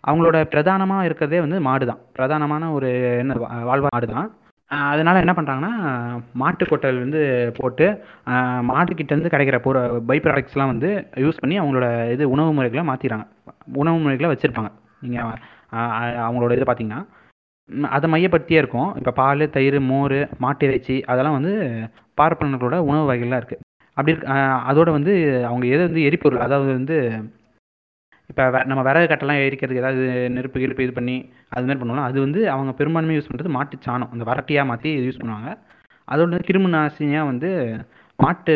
அவங்களோட 0.06 0.38
பிரதானமாக 0.50 1.08
இருக்கிறதே 1.08 1.40
வந்து 1.42 1.60
மாடு 1.66 1.86
தான் 1.86 2.02
பிரதானமான 2.16 2.72
ஒரு 2.74 2.90
என்ன 3.22 3.36
வா- 3.42 3.64
வாழ்வா 3.70 3.90
மாடு 3.92 4.08
தான் 4.10 4.28
அதனால் 4.72 4.92
அதனால 4.92 5.22
என்ன 5.24 5.34
பண்ணுறாங்கன்னா 5.36 5.72
மாட்டு 6.36 6.64
கொட்டல் 6.66 7.02
வந்து 7.02 7.20
போட்டு 7.58 7.86
மாட்டுக்கிட்டேருந்து 8.70 9.34
கிடைக்கிற 9.34 9.58
பொரு 9.62 9.80
பை 10.08 10.18
ப்ராடக்ட்ஸ்லாம் 10.20 10.72
வந்து 10.74 10.90
யூஸ் 11.24 11.42
பண்ணி 11.42 11.56
அவங்களோட 11.62 11.88
இது 12.14 12.24
உணவு 12.32 12.56
முறைகளை 12.56 12.84
மாற்றிடுறாங்க 12.88 13.26
உணவு 13.76 14.00
முறைகளை 14.00 14.30
வச்சுருப்பாங்க. 14.32 14.72
நீங்கள் 15.02 15.30
அவங்களோட 16.26 16.54
இது 16.58 16.66
பார்த்தீங்கன்னா 16.66 17.02
அதை 17.92 18.08
மையப்படுத்தியே 18.10 18.60
இருக்கும். 18.60 18.90
இப்போ 19.00 19.12
பால் 19.18 19.44
தயிர் 19.54 19.78
மோர் 19.88 20.16
மாட்டு 20.40 20.66
இறைச்சி 20.68 20.96
அதெல்லாம் 21.08 21.38
வந்து 21.38 21.54
பார்ப்பனர்களோட 22.18 22.76
உணவு 22.90 23.08
வகைகள்லாம் 23.08 23.42
இருக்குது 23.42 23.64
அப்படி 23.98 24.14
அதோட 24.68 24.90
வந்து 24.92 25.14
அவங்க 25.48 25.66
எது 25.68 25.82
வந்து 25.88 26.02
எரிபொருள் 26.02 26.46
அதாவது 26.46 26.70
வந்து 26.74 26.98
இப்போ 28.30 28.44
நம்ம 28.70 28.82
விறகு 28.88 29.08
கட்டெல்லாம் 29.10 29.42
எரிக்கிறதுக்கு 29.48 29.84
ஏதாவது 29.84 30.06
நெருப்பு 30.36 30.62
கிருப்பு 30.64 30.86
இது 30.86 30.94
பண்ணி 31.00 31.16
அது 31.56 31.66
மாதிரி 31.68 31.80
பண்ணுவோம்ல 31.82 32.06
அது 32.10 32.18
வந்து 32.26 32.42
அவங்க 32.54 32.72
பெரும்பான்மையாக 32.80 33.18
யூஸ் 33.20 33.30
பண்ணுறது 33.30 33.56
மாட்டு 33.58 33.76
சாணம். 33.88 34.12
அந்த 34.14 34.24
வரட்டியாக 34.32 34.70
மாற்றி 34.72 34.92
யூஸ் 35.08 35.22
பண்ணுவாங்க. 35.22 35.50
அதோட 36.08 36.40
கிருமி 36.48 36.70
நாசினியாக 36.76 37.30
வந்து 37.32 37.50
மாட்டு 38.20 38.54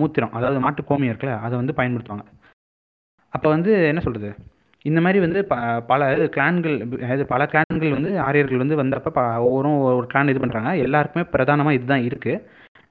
மூத்திரம் 0.00 0.34
அதாவது 0.38 0.58
மாட்டு 0.66 0.82
கோமியம் 0.90 1.12
இருக்குல்ல 1.12 1.36
அதை 1.46 1.54
வந்து 1.62 1.76
பயன்படுத்துவாங்க. 1.78 2.26
அப்போ 3.32 3.48
வந்து 3.56 3.72
என்ன 3.92 4.00
சொல்கிறது 4.06 4.30
இந்த 4.84 4.98
மாதிரி 5.04 5.18
வந்து 5.24 5.40
ப 5.50 5.54
பல 5.90 6.08
இது 6.14 6.24
கிளான்கள் 6.34 6.74
அதாவது 7.04 7.24
பல 7.32 7.42
கிளான்கள் 7.52 7.94
வந்து 7.96 8.10
ஆரியர்கள் 8.26 8.62
வந்து 8.62 8.76
வந்தப்போ 8.80 9.10
ப 9.18 9.22
ஒவ்வொரும் 9.46 9.78
ஒரு 9.98 10.06
கிளான் 10.12 10.32
இது 10.32 10.42
பண்ணுறாங்க 10.42 10.72
எல்லாருக்குமே 10.86 11.24
பிரதானமாக 11.34 11.76
இதுதான் 11.78 12.04
இருக்குது 12.08 12.42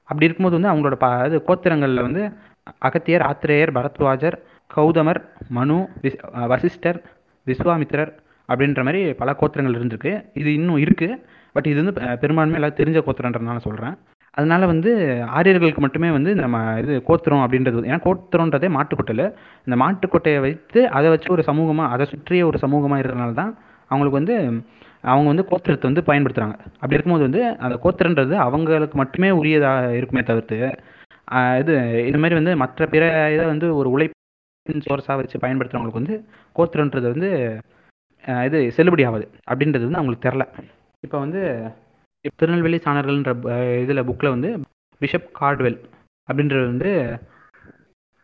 அப்படி 0.10 0.28
இருக்கும்போது 0.28 0.58
வந்து 0.58 0.72
அவங்களோட 0.72 0.98
ப 1.04 1.10
இது 1.28 1.38
கோத்திரங்களில் 1.50 2.06
வந்து 2.08 2.24
அகத்தியர் 2.88 3.26
ஆத்திரேயர் 3.30 3.76
பரத்வாஜர் 3.78 4.38
கௌதமர் 4.78 5.20
மனு 5.58 5.78
விஸ் 6.04 6.20
வசிஷ்டர் 6.52 7.00
விஸ்வாமித்திரர் 7.48 8.12
அப்படின்ற 8.50 8.82
மாதிரி 8.88 9.02
பல 9.22 9.32
கோத்திரங்கள் 9.40 9.78
இருந்திருக்கு. 9.78 10.12
இது 10.42 10.50
இன்னும் 10.60 10.82
இருக்குது 10.86 11.16
பட் 11.56 11.68
இது 11.72 11.78
வந்து 11.82 11.94
பெரும்பான்மை 12.22 12.58
எல்லாம் 12.60 12.80
தெரிஞ்ச 12.80 13.00
கோத்திரன்றதுனால 13.06 13.62
சொல்கிறேன் 13.68 13.96
அதனால 14.38 14.66
வந்து 14.72 14.92
ஆரியர்களுக்கு 15.40 15.82
மட்டுமே 15.86 16.10
வந்து 16.16 16.32
நம்ம 16.44 16.58
இது 16.84 16.94
கோத்திரம் 17.10 17.44
அப்படின்றது 17.46 17.90
ஏன்னா 17.90 18.00
கோத்திரன்றதே 18.06 18.70
மாட்டுக்கொட்டல். 18.78 19.26
இந்த 19.68 19.76
மாட்டுக்கொட்டையை 19.84 20.40
வைத்து 20.46 20.80
அதை 20.98 21.10
வச்சு 21.14 21.30
ஒரு 21.36 21.44
சமூகமாக 21.50 21.92
அதை 21.96 22.06
சுற்றிய 22.14 22.48
ஒரு 22.52 22.60
சமூகமாக 22.64 23.02
இருக்கிறனால 23.02 23.36
தான் 23.42 23.52
அவங்களுக்கு 23.92 24.20
வந்து 24.22 24.36
அவங்க 25.12 25.28
வந்து 25.32 25.46
கோத்திரத்தை 25.52 25.88
வந்து 25.90 26.06
பயன்படுத்துகிறாங்க 26.10 26.58
அப்படி 26.80 26.96
இருக்கும்போது 26.96 27.28
வந்து 27.28 27.42
அந்த 27.66 27.76
கோத்திரன்றது 27.86 28.36
அவங்களுக்கு 28.46 28.98
மட்டுமே 29.02 29.30
உரியதாக 29.40 29.94
இருக்குமே 30.00 30.24
தவிர்த்து 30.30 30.60
இது 31.62 31.74
இது 32.10 32.18
மாதிரி 32.24 32.36
வந்து 32.40 32.54
மற்ற 32.64 32.86
பிற 32.94 33.04
இதை 33.36 33.46
வந்து 33.54 33.68
ஒரு 33.80 33.90
உழை 33.96 34.08
சோர்ஸாக 34.86 35.16
வச்சு 35.20 35.38
பயன்படுத்துகிறவங்களுக்கு 35.44 36.02
வந்து 36.02 36.16
கோத்திரன்றது 36.56 37.08
வந்து 37.14 37.30
இது 38.48 38.58
செல்லுபடி 38.78 39.04
ஆகுது. 39.08 39.26
அப்படின்றது 39.50 39.86
வந்து 39.88 40.00
அவங்களுக்கு 40.00 40.28
தெரில 40.28 40.44
இப்போ 41.04 41.18
வந்து 41.24 41.42
திருநெல்வேலி 42.40 42.78
சாணர்கள்ன்ற 42.86 43.32
இதில் 43.84 44.06
புக்கில் 44.10 44.34
வந்து 44.36 44.50
பிஷப் 45.02 45.34
கார்ட்வெல் 45.40 45.80
அப்படின்றது 46.30 46.66
வந்து 46.74 46.92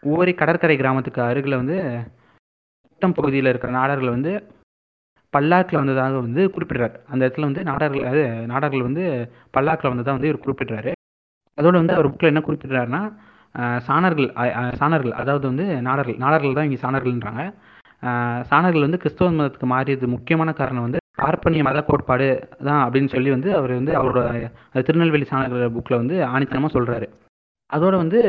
ஒவ்வொரு 0.03 0.31
கடற்கரை 0.41 0.75
கிராமத்துக்கு 0.81 1.21
அருகில் 1.29 1.61
வந்து 1.61 1.77
குட்டம் 2.91 3.15
பகுதியில் 3.17 3.51
இருக்கிற 3.51 3.71
நாடர்கள் 3.79 4.15
வந்து 4.15 4.31
பல்லாக்கில் 5.33 5.81
வந்ததாக 5.81 6.19
வந்து 6.25 6.41
குறிப்பிடுறாரு. 6.53 6.95
அந்த 7.11 7.21
இடத்துல 7.25 7.47
வந்து 7.49 7.63
நாடர்கள் 7.69 8.07
அது 8.11 8.21
நாடர்கள் 8.51 8.87
வந்து 8.87 9.03
பல்லாக்கில் 9.55 9.91
வந்ததாக 9.91 10.15
வந்து 10.17 10.29
இவர் 10.29 10.45
குறிப்பிடுறாரு. 10.45 10.91
அதோட 11.57 11.75
வந்து 11.81 11.95
அவர் 11.97 12.09
புக்கில் 12.11 12.31
என்ன 12.31 12.43
குறிப்பிடுறாருன்னா 12.47 13.01
சாணர்கள் 13.87 14.29
சாணர்கள் 14.79 15.13
அதாவது 15.21 15.45
வந்து 15.51 15.65
நாடர்கள் 15.87 16.17
நாடர்கள் 16.23 16.57
தான் 16.57 16.67
இங்கே 16.67 16.81
சாணர்கள்ன்றாங்க. 16.85 17.43
சாணர்கள் 18.49 18.85
வந்து 18.87 19.01
கிறிஸ்தவ 19.03 19.29
மதத்துக்கு 19.37 19.67
மாறியது 19.73 20.07
முக்கியமான 20.15 20.49
காரணம் 20.59 20.85
வந்து 20.87 20.99
பார்ப்பனிய 21.21 21.63
மத 21.67 21.79
கோட்பாடு 21.87 22.27
தான் 22.67 22.83
அப்படின்னு 22.83 23.09
சொல்லி 23.15 23.29
வந்து 23.35 23.49
அவர் 23.59 23.73
வந்து 23.79 23.93
அவரோட 24.01 24.21
திருநெல்வேலி 24.87 25.25
சாணர்கள் 25.31 25.73
புக்கில் 25.77 26.01
வந்து 26.01 26.15
ஆணித்தனமாக 26.33 26.73
சொல்கிறாரு 26.75 27.07
அதோட 27.75 27.95
வந்து 28.03 28.19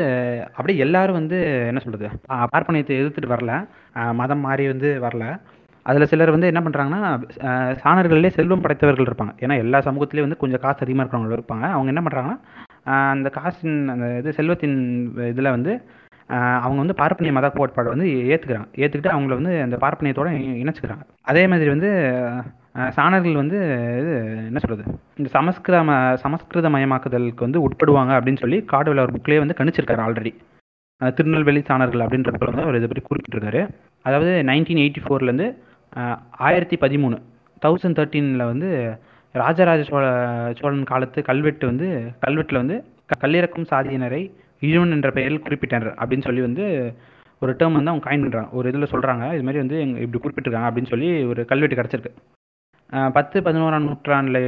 அப்படியே 0.57 0.81
எல்லாரும் 0.85 1.19
வந்து 1.19 1.37
என்ன 1.69 1.79
சொல்கிறது 1.83 2.09
பார்ப்பனியத்தை 2.53 2.97
எதிர்த்துட்டு 2.99 3.31
வரல. 3.33 3.53
மதம் 4.19 4.43
மாறி 4.47 4.65
வந்து 4.73 4.89
வரல. 5.05 5.25
அதில் 5.85 6.09
சிலர் 6.11 6.33
வந்து 6.35 6.49
என்ன 6.51 6.61
பண்ணுறாங்கன்னா 6.65 6.99
சாணர்கள்லேயே 7.83 8.35
செல்வம் 8.35 8.63
படைத்தவர்கள் 8.65 9.07
இருப்பாங்க. 9.09 9.33
ஏன்னா 9.43 9.55
எல்லா 9.63 9.79
சமூகத்திலேயும் 9.87 10.27
வந்து 10.27 10.41
கொஞ்சம் 10.43 10.63
காசு 10.65 10.83
அதிகமாக 10.85 11.03
இருக்கிறவங்க 11.03 11.37
இருப்பாங்க. 11.39 11.65
அவங்க 11.75 11.91
என்ன 11.93 12.03
பண்ணுறாங்கன்னா 12.05 12.37
அந்த 12.85 13.29
காசின் 13.37 13.77
அந்த 13.93 14.05
இது 14.19 14.29
செல்வத்தின் 14.37 14.77
இதில் 15.31 15.55
வந்து 15.55 15.73
அவங்க 16.63 16.79
வந்து 16.83 16.95
பார்ப்பனிய 17.01 17.31
மத 17.37 17.47
கோட்பாடு 17.57 17.93
வந்து 17.93 18.07
ஏற்றுக்கிறாங்க 18.33 18.67
ஏற்றுக்கிட்டு 18.81 19.13
அவங்கள 19.13 19.33
வந்து 19.39 19.53
அந்த 19.65 19.77
பார்ப்பனியத்தோடு 19.83 20.31
இணைச்சிக்கிறாங்க. 20.63 21.03
அதே 21.31 21.43
மாதிரி 21.51 21.69
வந்து 21.73 21.89
சாணர்கள் 22.97 23.41
வந்து 23.41 23.57
இது 24.01 24.13
என்ன 24.49 24.59
சொல்கிறது 24.63 24.83
இந்த 25.19 25.29
சமஸ்கிருத 25.37 25.79
சமஸ்கிருத 26.23 26.69
மயமாக்குதலுக்கு 26.75 27.45
வந்து 27.47 27.63
உட்படுவாங்க 27.67 28.11
அப்படின்னு 28.17 28.43
சொல்லி 28.43 28.59
காடுவெல் 28.73 29.03
ஒரு 29.05 29.13
புக்லேயே 29.15 29.41
வந்து 29.43 29.57
கணிச்சிருக்காரு 29.59 30.03
ஆல்ரெடி 30.05 30.31
திருநெல்வேலி 31.01 31.61
சாணர்கள் 31.69 32.03
அப்படின்ற 32.05 32.31
வந்து 32.49 32.65
அவர் 32.65 32.77
இதை 32.79 32.87
பற்றி 32.87 33.03
குறிப்பிட்டிருக்காரு. 33.05 33.61
அதாவது 34.05 34.31
நைன்டீன் 34.49 34.81
எயிட்டி 34.83 35.01
ஃபோர்லேருந்து 35.05 35.47
ஆயிரத்தி 36.47 36.77
பதிமூணு 36.83 37.17
தௌசண்ட் 37.61 37.97
தேர்ட்டீனில் 37.99 38.49
வந்து 38.51 38.69
ராஜராஜ 39.35 39.81
சோழ 39.83 40.05
சோழன் 40.57 40.83
காலத்து 40.85 41.19
கல்வெட்டு 41.23 41.65
வந்து 41.67 41.87
கல்வெட்டில் 42.23 42.61
வந்து 42.61 42.75
க- 43.09 43.19
கல்லிறக்கும் 43.21 43.69
சாதியினரை 43.69 44.21
இழுவன் 44.61 44.91
என்ற 44.91 45.09
பெயரில் 45.11 45.43
குறிப்பிட்டனர் 45.43 45.93
அப்படின்னு 45.95 46.25
சொல்லி 46.25 46.41
வந்து 46.41 46.65
ஒரு 47.41 47.51
டேர்ம் 47.53 47.77
வந்து 47.77 47.91
அவங்க 47.91 48.05
காயின் 48.05 48.23
பண்ணுறாங்க 48.23 48.51
ஒரு 48.51 48.69
இதில் 48.71 48.91
சொல்கிறாங்க 48.91 49.23
இது 49.33 49.43
மாதிரி 49.43 49.59
வந்து 49.59 49.77
எங்கள் 49.79 50.03
இப்படி 50.03 50.19
குறிப்பிட்டிருக்காங்க 50.19 50.69
அப்படின்னு 50.69 50.91
சொல்லி 50.91 51.09
ஒரு 51.25 51.41
கல்வெட்டு 51.45 51.79
கிடச்சிருக்கு. 51.79 52.11
பத்து 53.13 53.37
பதினோராம் 53.41 53.87
நூற்றாண்டில் 53.87 54.41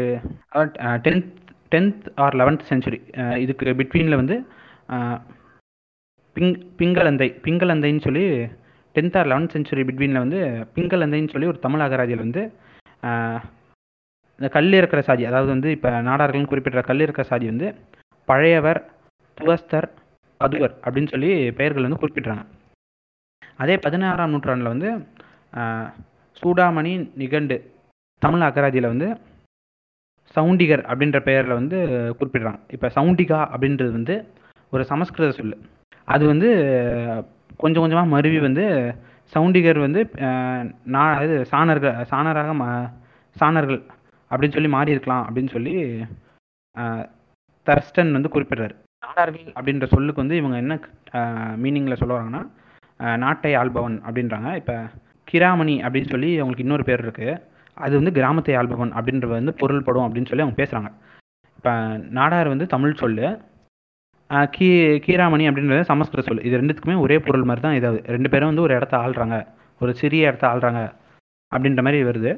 tenth 1.06 1.30
tenth 1.72 2.04
or 2.18 2.36
eleventh 2.36 2.68
century 2.70 3.00
இதுக்கு 3.38 3.74
பிட்வீனில் 3.80 4.20
வந்து 4.20 4.36
பிங் 6.36 6.52
பிங்களந்தை 6.80 7.30
பிங்களந்தைன்னு 7.44 8.06
சொல்லி 8.06 8.26
டென்த் 8.96 9.18
ஆர் 9.18 9.30
லெவன்த் 9.32 9.54
செஞ்சுரி 9.54 9.84
பிட்வீனில் 9.84 10.24
வந்து 10.24 10.40
பிங்களந்தைன்னு 10.76 11.32
சொல்லி 11.32 11.48
ஒரு 11.48 11.60
தமிழ் 11.60 11.82
அகராதியில் 11.82 12.26
வந்து 12.26 12.44
இந்த 14.44 14.50
கல் 14.56 14.74
இருக்கிற 14.78 15.02
சாதி 15.08 15.24
அதாவது 15.28 15.50
வந்து 15.54 15.70
இப்போ 15.76 15.90
நாடார்கள்னு 16.08 16.50
குறிப்பிட்ட 16.52 16.82
கல் 16.88 17.04
இருக்கிற 17.04 17.24
சாதி 17.30 17.46
வந்து 17.52 17.68
பழையவர் 18.28 18.80
துவஸ்தர் 19.38 19.88
பதுவர் 20.42 20.74
அப்படின்னு 20.84 21.12
சொல்லி 21.12 21.30
பெயர்கள் 21.60 21.86
வந்து 21.86 22.00
குறிப்பிட்றாங்க. 22.02 22.44
அதே 23.62 23.76
பதினாறாம் 23.86 24.34
நூற்றாண்டில் 24.34 24.72
வந்து 24.74 24.90
சூடாமணி 26.42 26.92
நிகண்டு 27.22 27.58
தமிழ் 28.26 28.46
அகராதியில் 28.50 28.90
வந்து 28.92 29.08
சவுண்டிகர் 30.36 30.84
அப்படின்ற 30.90 31.22
பெயரில் 31.30 31.58
வந்து 31.60 31.80
குறிப்பிடுறாங்க. 32.20 32.62
இப்போ 32.76 32.90
சவுண்டிகா 32.98 33.40
அப்படின்றது 33.54 33.92
வந்து 34.00 34.18
ஒரு 34.74 34.86
சமஸ்கிருத 34.92 35.32
சொல்லு. 35.40 35.58
அது 36.14 36.24
வந்து 36.34 36.52
கொஞ்சம் 37.64 37.84
கொஞ்சமாக 37.86 38.14
மருவி 38.18 38.42
வந்து 38.50 38.68
சவுண்டிகர் 39.34 39.86
வந்து 39.88 40.04
நான் 40.98 41.18
இது 41.28 41.38
சாணர்கள் 41.56 42.08
சாணராக 42.14 42.54
மா 42.64 42.72
சாணர்கள் 43.36 43.84
அப்படின்னு 44.34 44.56
சொல்லி 44.58 44.72
மாறி 44.76 44.96
இருக்கலாம் 44.96 45.24
அப்படின்னு 45.28 45.54
சொல்லி 45.56 45.74
தர்ஸ்டன் 47.68 48.16
வந்து 48.18 48.34
குறிப்பிடுறாரு. 48.36 48.76
நாடார்கள் 49.06 49.48
அப்படின்ற 49.58 49.86
சொல்லுக்கு 49.94 50.24
வந்து 50.24 50.36
இவங்க 50.42 50.58
என்ன 50.64 50.76
மீனிங்கில் 51.64 52.00
சொல்ல 52.02 52.14
வராங்கன்னா 52.18 52.44
நாட்டை 53.24 53.52
ஆள்பவன் 53.62 53.98
அப்படின்றாங்க. 54.08 54.50
இப்போ 54.62 54.76
கிராமணி 55.32 55.76
அப்படின்னு 55.86 56.12
சொல்லி 56.14 56.30
அவங்களுக்கு 56.40 56.66
இன்னொரு 56.66 56.84
பேர் 56.90 57.04
இருக்குது 57.06 57.34
அது 57.78 57.94
வந்து 58.00 58.12
கிராமத்தை 58.18 58.54
ஆள்பவன் 58.60 58.92
அப்படின்றது 58.98 59.34
வந்து 59.40 59.54
பொருள்படும் 59.62 60.06
அப்படின்னு 60.08 60.30
சொல்லி 60.32 60.46
அவங்க 60.46 60.60
பேசுகிறாங்க 60.62 60.92
இப்போ 61.58 61.74
நாடார் 62.18 62.54
வந்து 62.54 62.66
தமிழ் 62.74 63.02
சொல்லு. 63.02 63.28
கீ 64.56 64.68
கீராமணி 65.06 65.46
அப்படின்றது 65.50 65.90
சமஸ்கிருத 65.92 66.26
சொல் 66.28 66.46
இது 66.48 66.60
ரெண்டுத்துக்குமே 66.60 66.96
ஒரே 67.06 67.18
பொருள் 67.28 67.48
மாதிரி 67.50 67.64
தான் 67.66 67.78
இதாவது 67.80 68.00
ரெண்டு 68.16 68.32
பேரும் 68.34 68.52
வந்து 68.52 68.66
ஒரு 68.66 68.74
இடத்த 68.78 68.96
ஆள்றாங்க. 69.06 69.38
ஒரு 69.82 69.92
சிறிய 70.02 70.30
இடத்த 70.30 70.46
ஆள்றாங்க 70.52 70.82
அப்படின்ற 71.52 71.82
மாதிரி 71.86 72.00
வருது. 72.10 72.32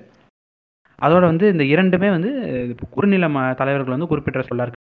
அதோட 1.00 1.24
வந்து 1.26 1.46
இந்த 1.50 1.64
இரண்டுமே 1.72 2.10
வந்து 2.12 2.30
இப்போ 2.72 2.86
குறுநில 2.92 3.28
ம 3.30 3.48
தலைவர்கள் 3.54 3.96
வந்து 3.96 4.08
குறிப்பிட்ட 4.08 4.42
சொல்லா 4.46 4.66
இருக்கு 4.66 4.82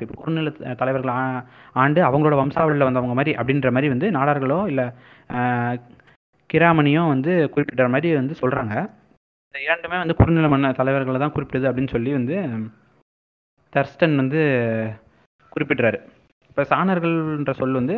இப்போ 0.00 0.14
குறுநில 0.14 0.48
தலைவர்கள் 0.74 1.12
ஆ- 1.14 1.42
ஆண்டு 1.76 2.00
அவங்களோட 2.02 2.34
வம்சாவளியில் 2.40 2.88
வந்தவங்க 2.88 3.14
மாதிரி 3.14 3.32
அப்படின்ற 3.38 3.70
மாதிரி 3.72 3.88
வந்து 3.92 4.08
நாடார்களோ 4.16 4.58
இல்லை 4.70 4.86
கிராமணியோ 6.50 7.02
வந்து 7.08 7.32
குறிப்பிட்ட 7.48 7.88
மாதிரி 7.94 8.08
வந்து 8.14 8.34
சொல்கிறாங்க 8.34 8.74
இந்த 9.46 9.58
இரண்டுமே 9.62 9.96
வந்து 9.96 10.14
குறுநில 10.14 10.48
மன்ன 10.48 10.72
தலைவர்களை 10.72 11.18
தான் 11.18 11.34
குறிப்பிடுது 11.34 11.68
அப்படின்னு 11.68 11.94
சொல்லி 11.94 12.10
வந்து 12.12 12.36
தர்ஸ்டன் 13.72 14.14
வந்து 14.16 14.40
குறிப்பிடுறாரு. 15.52 15.98
இப்போ 16.48 16.62
சாணர்கள்ன்ற 16.70 17.52
சொல் 17.54 17.72
வந்து 17.72 17.96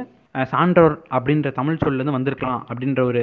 சான்றோர் 0.48 0.96
அப்படின்ற 1.10 1.48
தமிழ் 1.52 1.82
சொல்லேருந்து 1.82 2.16
வந்திருக்கலாம் 2.16 2.62
அப்படின்ற 2.68 3.00
ஒரு 3.04 3.22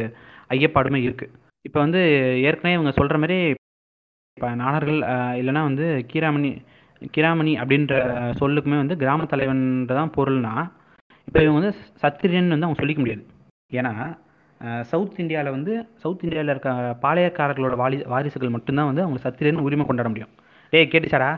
ஐயப்பாடுமே 0.50 1.00
இருக்குது 1.02 1.34
இப்போ 1.66 1.80
வந்து 1.80 2.02
ஏற்கனவே 2.44 2.74
இவங்க 2.74 2.92
சொல்கிற 2.92 3.18
மாதிரி 3.18 3.38
இப்போ 4.38 4.48
நாணர்கள் 4.62 4.98
இல்லைன்னா 5.40 5.62
வந்து 5.68 5.86
கீராமணி 6.12 6.50
கிராமணி 7.16 7.52
அப்படின்ற 7.62 7.94
சொல்லுக்குமே 8.40 8.78
வந்து 8.82 8.96
கிராம 9.02 9.26
தலைவன்ற 9.34 9.94
தான் 10.00 10.12
பொருள்னா 10.18 10.54
இப்போ 11.28 11.40
இவங்க 11.44 11.58
வந்து 11.60 11.72
சத்திரியன் 12.02 12.52
வந்து 12.54 12.68
அவங்க 12.68 12.80
சொல்லிக்க 12.82 13.00
முடியாது. 13.04 13.24
ஏன்னா 13.80 13.94
சவுத் 14.90 15.22
இந்தியாவில் 15.24 15.56
வந்து 15.56 15.74
சவுத் 16.04 16.26
இந்தியாவில் 16.26 16.52
இருக்க 16.54 16.72
பாளையக்காரர்களோட 17.04 17.76
வாரி 17.84 18.00
வாரிசுகள் 18.14 18.54
மட்டும்தான் 18.56 18.90
வந்து 18.90 19.04
அவங்க 19.06 19.22
சத்திரியன் 19.28 19.64
உரிமை 19.68 19.86
கொண்டாட 19.86 20.12
முடியும். 20.12 20.34
டேய் 20.74 20.90
கேட்டுச்சாடா? 20.94 21.30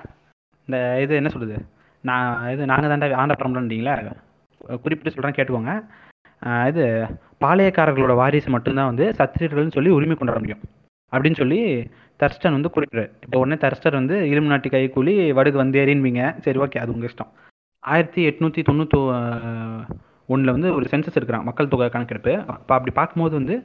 இந்த 0.68 0.80
இது 1.04 1.20
என்ன 1.22 1.32
சொல்லுது 1.36 1.60
நான் 2.04 2.50
இது 2.56 2.70
நாங்கள் 2.72 2.92
தாண்டா 2.94 3.12
ஆண்ட 3.24 3.38
பரம்பரைன்றீங்களா 3.42 3.96
குறிப்பிட்டு 4.84 5.16
சொல்கிறேன் 5.16 5.38
கேட்டுக்கோங்க. 5.38 5.76
இது 6.72 6.84
பாளையக்காரர்களோட 7.46 8.16
வாரிசு 8.24 8.56
மட்டும்தான் 8.58 8.92
வந்து 8.92 9.08
சத்திரியர்கள்னு 9.22 9.78
சொல்லி 9.78 9.96
உரிமை 10.00 10.18
கொண்டாட 10.18 10.42
முடியும். 10.44 10.66
அப்படின்னு 11.12 11.40
சொல்லி 11.42 11.60
தர்ஸ்டன் 12.22 12.56
வந்து 12.58 12.72
குறிப்பிடுறாரு 12.76 13.12
இப்போ 13.26 13.38
உடனே 13.44 13.58
தர்ஸ்டர் 13.64 14.00
வந்து 14.00 14.16
இலும்பு 14.32 14.52
நாட்டி 14.54 14.70
கைக்கூலி 14.76 15.14
வடுகு 15.40 15.58
வந்தேறின்பீங்க 15.64 16.22
சரி 16.46 16.60
ஓகே 16.66 16.82
அது 16.84 16.94
உங்கள் 16.96 17.10
இஷ்டம். 17.12 17.32
ஆயிரத்தி 17.84 18.22
எட்நூற்றி 18.30 18.62
தொண்ணூற்றி 18.70 19.00
ஒன்றில் 20.34 20.56
வந்து 20.56 20.70
ஒரு 20.78 20.86
சென்சஸ் 20.94 21.18
எடுக்கிறான் 21.20 21.46
மக்கள் 21.50 21.70
தொகை 21.74 21.90
கணக்கெடுப்பு. 21.94 22.34
அப்போ 22.54 22.74
அப்படி 22.78 22.94
பார்க்கும்போது 23.00 23.34
வந்து 23.40 23.56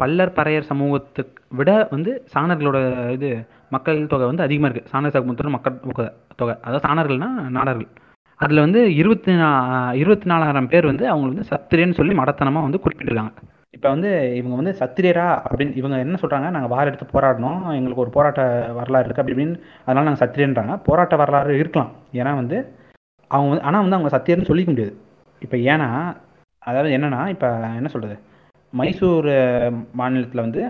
பல்லர் 0.00 0.34
பறையர் 0.38 0.68
சமூகத்துக்கு 0.70 1.40
விட 1.58 1.70
வந்து 1.94 2.10
சாணர்களோட 2.34 2.78
இது 3.16 3.30
மக்கள் 3.74 3.98
தொகை 4.12 4.26
வந்து 4.30 4.44
அதிகமாக 4.46 4.68
இருக்குது 4.68 4.92
சாணர் 4.92 5.14
சமூகத்தோட 5.16 5.50
மக்கள் 5.56 5.80
தொகை 5.86 6.06
தொகை. 6.40 6.54
அதாவது 6.66 6.84
சாணர்கள்னா 6.86 7.30
நாடர்கள். 7.58 7.88
அதில் 8.40 8.64
வந்து 8.64 8.82
இருபத்தி 9.00 9.32
நா 9.40 9.48
இருபத்தி 10.02 10.28
நாலாயிரம் 10.32 10.70
பேர் 10.74 10.90
வந்து 10.90 11.04
அவங்க 11.12 11.26
வந்து 11.30 11.48
சத்திரியன்னு 11.52 11.98
சொல்லி 11.98 12.14
மடத்தனமாக 12.20 12.66
வந்து 12.66 12.82
குறிப்பிட்டிருக்காங்க. 12.84 13.32
இப்போ 13.76 13.88
வந்து 13.94 14.10
இவங்க 14.38 14.54
வந்து 14.60 14.72
சத்திரியரா 14.80 15.26
அப்படின்னு 15.46 15.76
இவங்க 15.80 15.96
என்ன 16.04 16.18
சொல்கிறாங்க 16.22 16.46
நாங்கள் 16.54 16.72
வார 16.72 16.84
எடுத்து 16.90 17.06
போராடணும். 17.12 17.60
எங்களுக்கு 17.78 18.02
ஒரு 18.04 18.12
போராட்ட 18.16 18.42
வரலாறு 18.78 19.06
இருக்குது 19.06 19.22
அப்படி 19.22 19.34
இப்படின்னு 19.36 19.60
அதனால 19.84 20.06
நாங்கள் 20.08 20.22
சத்திரியன்றாங்க. 20.24 20.74
போராட்ட 20.88 21.16
வரலாறு 21.22 21.52
இருக்கலாம். 21.60 21.92
ஏன்னா 22.20 22.32
வந்து 22.40 22.58
அவங்க 23.30 23.50
வந்து 23.52 23.66
ஆனால் 23.68 23.84
வந்து 23.84 23.98
அவங்க 23.98 24.10
சத்தியர்னு 24.16 24.48
சொல்லிக்க 24.50 24.70
முடியாது. 24.74 24.94
இப்போ 25.42 25.56
ஏன்னா 25.72 25.88
அதாவது 26.62 26.90
என்னன்னா 26.96 27.20
இப்போ 27.34 27.48
என்ன 27.78 27.90
சொல்கிறது 27.94 28.16
மைசூர் 28.72 29.28
மாநிலத்தில் 30.00 30.44
வந்து 30.46 30.62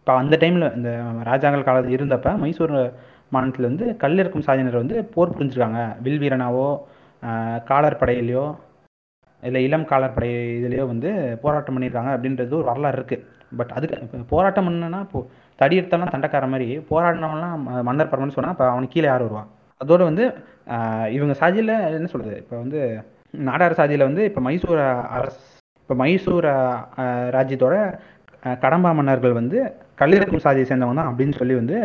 இப்போ 0.00 0.12
அந்த 0.22 0.34
டைமில் 0.42 0.66
இந்த 0.78 0.90
ராஜாங்கள் 1.30 1.66
காலத்தில் 1.68 1.96
இருந்தப்ப 1.98 2.30
மைசூர் 2.44 2.74
மாநிலத்தில் 3.34 3.70
வந்து 3.70 3.86
கல்லிறக்கும் 4.04 4.46
சாதியினர் 4.46 4.82
வந்து 4.82 4.96
போர் 5.14 5.36
புரிஞ்சிருக்காங்க. 5.36 5.80
வில் 6.04 6.22
வீரனாவோ 6.24 6.68
படையிலையோ 8.02 8.44
இல்லை 9.42 9.60
இளம் 9.66 9.86
காலப்படை 9.88 10.28
இதுலேயோ 10.56 10.84
வந்து 10.86 11.10
போராட்டம் 11.42 11.76
பண்ணியிருக்காங்க 11.76 12.10
அப்படின்றது 12.14 12.52
ஒரு 12.52 12.68
வரலாறு 12.68 12.98
இருக்குது 12.98 13.24
பட் 13.52 13.72
அதுக்கு 13.76 13.96
போராட்டம் 14.30 14.66
பண்ணனா 14.66 15.00
இப்போ 15.06 15.20
தடி 15.58 15.78
எடுத்தாலும் 15.78 16.12
தண்டக்கார 16.12 16.46
மாதிரி 16.48 16.68
போராடினவன்லாம் 16.90 17.56
ம- 17.64 17.82
மன்னர் 17.82 18.10
பரமன்னு 18.10 18.36
சொன்னால் 18.36 18.54
இப்போ 18.54 18.66
அவனுக்கு 18.70 18.94
கீழே 18.94 19.08
யார் 19.08 19.24
வருவான் 19.26 19.48
அதோட 19.80 20.02
வந்து 20.06 20.24
இவங்க 21.12 21.34
சாதியில் 21.40 21.74
என்ன 21.90 22.10
சொல்கிறது 22.10 22.36
இப்போ 22.38 22.56
வந்து 22.56 22.80
நாடார் 23.44 23.78
சாதியில் 23.78 24.08
வந்து 24.08 24.22
இப்போ 24.26 24.40
மைசூர் 24.46 24.82
அரசு 25.16 25.40
இப்போ 25.80 25.94
மைசூர் 26.00 26.48
ராஜ்யத்தோட 27.34 27.76
கடம்பா 28.58 28.90
மன்னர்கள் 28.94 29.38
வந்து 29.38 29.58
கல்லிறக்கும் 29.98 30.44
சாதியை 30.44 30.66
சேர்ந்தவங்க 30.66 31.00
தான் 31.00 31.10
அப்படின்னு 31.10 31.36
சொல்லி 31.36 31.54
வந்து 31.56 31.78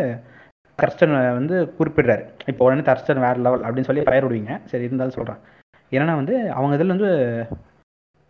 தர்ஸ்டன் 0.78 1.12
வந்து 1.36 1.56
குறிப்பிடுறாரு. 1.76 2.22
இப்போ 2.46 2.62
உடனே 2.64 2.82
தர்ஸ்டன் 2.82 3.22
வேற 3.22 3.36
லெவல் 3.44 3.62
அப்படின்னு 3.62 3.88
சொல்லி 3.88 4.02
பெயர் 4.02 4.24
விடுவீங்க. 4.24 4.54
சரி 4.66 4.84
இருந்தாலும் 4.84 5.14
சொல்கிறேன் 5.14 5.38
ஏன்னா 5.94 6.14
வந்து 6.20 6.36
அவங்க 6.58 6.76
இதில் 6.78 6.94
வந்து 6.94 7.10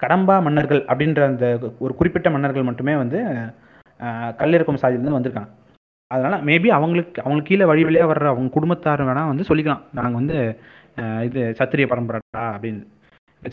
கடம்பா 0.01 0.35
மன்னர்கள் 0.47 0.83
அப்படின்ற 0.91 1.21
அந்த 1.31 1.47
ஒரு 1.85 1.93
குறிப்பிட்ட 1.99 2.31
மன்னர்கள் 2.35 2.69
மட்டுமே 2.71 2.95
வந்து 3.03 3.21
கல்லிறக்கும் 4.41 4.81
சாதியிலேருந்து 4.83 5.19
வந்திருக்காங்க. 5.19 5.51
அதனால் 6.15 6.45
மேபி 6.49 6.69
அவங்களுக்கு 6.79 7.23
அவங்களுக்கு 7.23 7.51
கீழே 7.51 7.67
வழி 7.71 7.85
வழியாக 7.87 8.11
வர்ற 8.11 8.27
அவங்க 8.33 8.51
குடும்பத்தார் 8.57 9.07
வேணால் 9.09 9.31
வந்து 9.31 9.49
சொல்லிக்கலாம். 9.51 9.85
நாங்கள் 9.99 10.21
வந்து 10.21 10.37
இது 11.29 11.41
சத்திரிய 11.61 11.87
பரம்பரைடா 11.93 12.45
அப்படின்னு. 12.57 12.83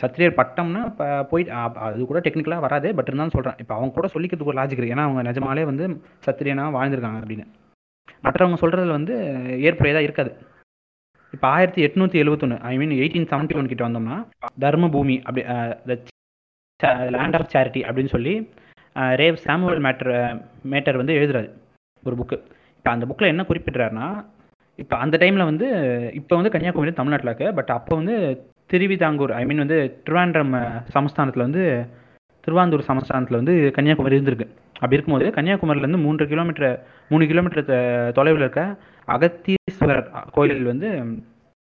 சத்திரியர் 0.01 0.37
பட்டம்னா 0.39 0.81
இப்போ 0.91 1.07
போய் 1.31 1.43
அது 1.87 2.05
கூட 2.11 2.19
டெக்னிக்கலாக 2.25 2.65
வராது. 2.65 2.87
பட் 2.97 3.09
இருந்தாலும் 3.09 3.35
சொல்கிறேன் 3.35 3.59
இப்போ 3.63 3.73
அவங்க 3.77 3.93
கூட 3.97 4.07
சொல்லிக்கிறதுக்கு 4.13 4.51
ஒரு 4.53 4.59
லாஜிக் 4.59 4.79
இருக்குது 4.79 4.95
ஏன்னா 4.97 5.07
அவங்க 5.07 5.23
நிஜமாலே 5.29 5.65
வந்து 5.71 5.85
சத்திரியனாக 6.27 6.75
வாழ்ந்திருக்காங்க 6.77 7.19
அப்படின்னு. 7.23 7.45
மற்றவங்க 8.25 8.57
சொல்கிறதுல 8.63 8.97
வந்து 8.99 9.15
ஏற்புடையதாக 9.67 10.07
இருக்காது. 10.07 10.31
இப்போ 11.33 11.47
ஆயிரத்தி 11.47 11.81
எட்நூற்றி 11.81 12.17
எழுபத்தொன்னு 12.23 12.57
I 12.61 12.73
mean 12.77 12.91
eighteen 12.91 13.29
seventy 13.31 13.57
one 13.57 13.67
கிட்ட 13.67 13.83
வந்தோம்னா 13.87 14.17
தர்மபூமி 14.61 15.15
அப்படி 15.23 15.43
லேண்ட் 17.09 17.37
ஆஃப் 17.39 17.51
சேரிட்டி 17.53 17.81
அப்படின்னு 17.83 18.09
சொல்லி 18.09 18.33
ரேவ் 19.15 19.37
சாமுவல் 19.45 19.81
மேட்டர் 19.81 20.11
மேட்டர் 20.65 20.97
வந்து 20.97 21.13
எழுதுறாரு 21.13 21.49
ஒரு 22.03 22.15
புக்கு 22.15 22.37
இப்போ 22.77 22.91
அந்த 22.91 23.05
புக்கில் 23.05 23.31
என்ன 23.33 23.43
குறிப்பிட்றாருன்னா 23.43 24.07
இப்போ 24.79 24.95
அந்த 24.97 25.15
டைமில் 25.17 25.49
வந்து 25.49 25.67
இப்போ 26.13 26.33
வந்து 26.35 26.51
கன்னியாகுமரி 26.51 26.93
தமிழ்நாட்டில் 26.93 27.31
இருக்கு 27.31 27.49
பட் 27.53 27.71
அப்போ 27.71 27.93
வந்து 27.95 28.15
திருவிதாங்கூர் 28.71 29.31
ஐ 29.31 29.43
மீன் 29.45 29.63
வந்து 29.65 29.77
திருவாண்டம் 30.03 30.53
சமஸ்தானத்தில் 30.93 31.45
வந்து 31.47 31.63
திருவாந்தூர் 32.43 32.87
சமஸ்தானத்தில் 32.87 33.39
வந்து 33.41 33.53
கன்னியாகுமரி 33.71 34.15
இருந்திருக்கு. 34.17 34.47
அப்படி 34.75 34.95
இருக்கும்போது 34.95 35.27
கன்னியாகுமரியிலேருந்து 35.35 36.05
மூன்று 36.05 36.23
கிலோமீட்டர் 36.27 36.73
மூணு 37.09 37.23
கிலோமீட்டர் 37.27 37.67
தொலைவில் 38.11 38.43
இருக்க 38.43 38.63
அகத்தீஸ்வரர் 39.83 40.31
கோயில் 40.31 40.63
வந்து 40.63 41.03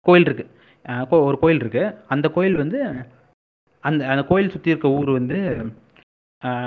கோயில் 0.00 0.24
இருக்கு. 0.24 0.50
கோ- 0.86 1.22
ஒரு 1.22 1.38
கோயில் 1.38 1.60
இருக்கு. 1.60 1.98
அந்த 2.08 2.28
கோயில் 2.28 2.54
வந்து 2.54 2.94
அந்த 3.80 4.08
அந்த 4.08 4.24
கோயில் 4.24 4.50
சுற்றி 4.50 4.70
இருக்க 4.70 4.88
ஊர் 4.88 5.10
வந்து 5.10 5.36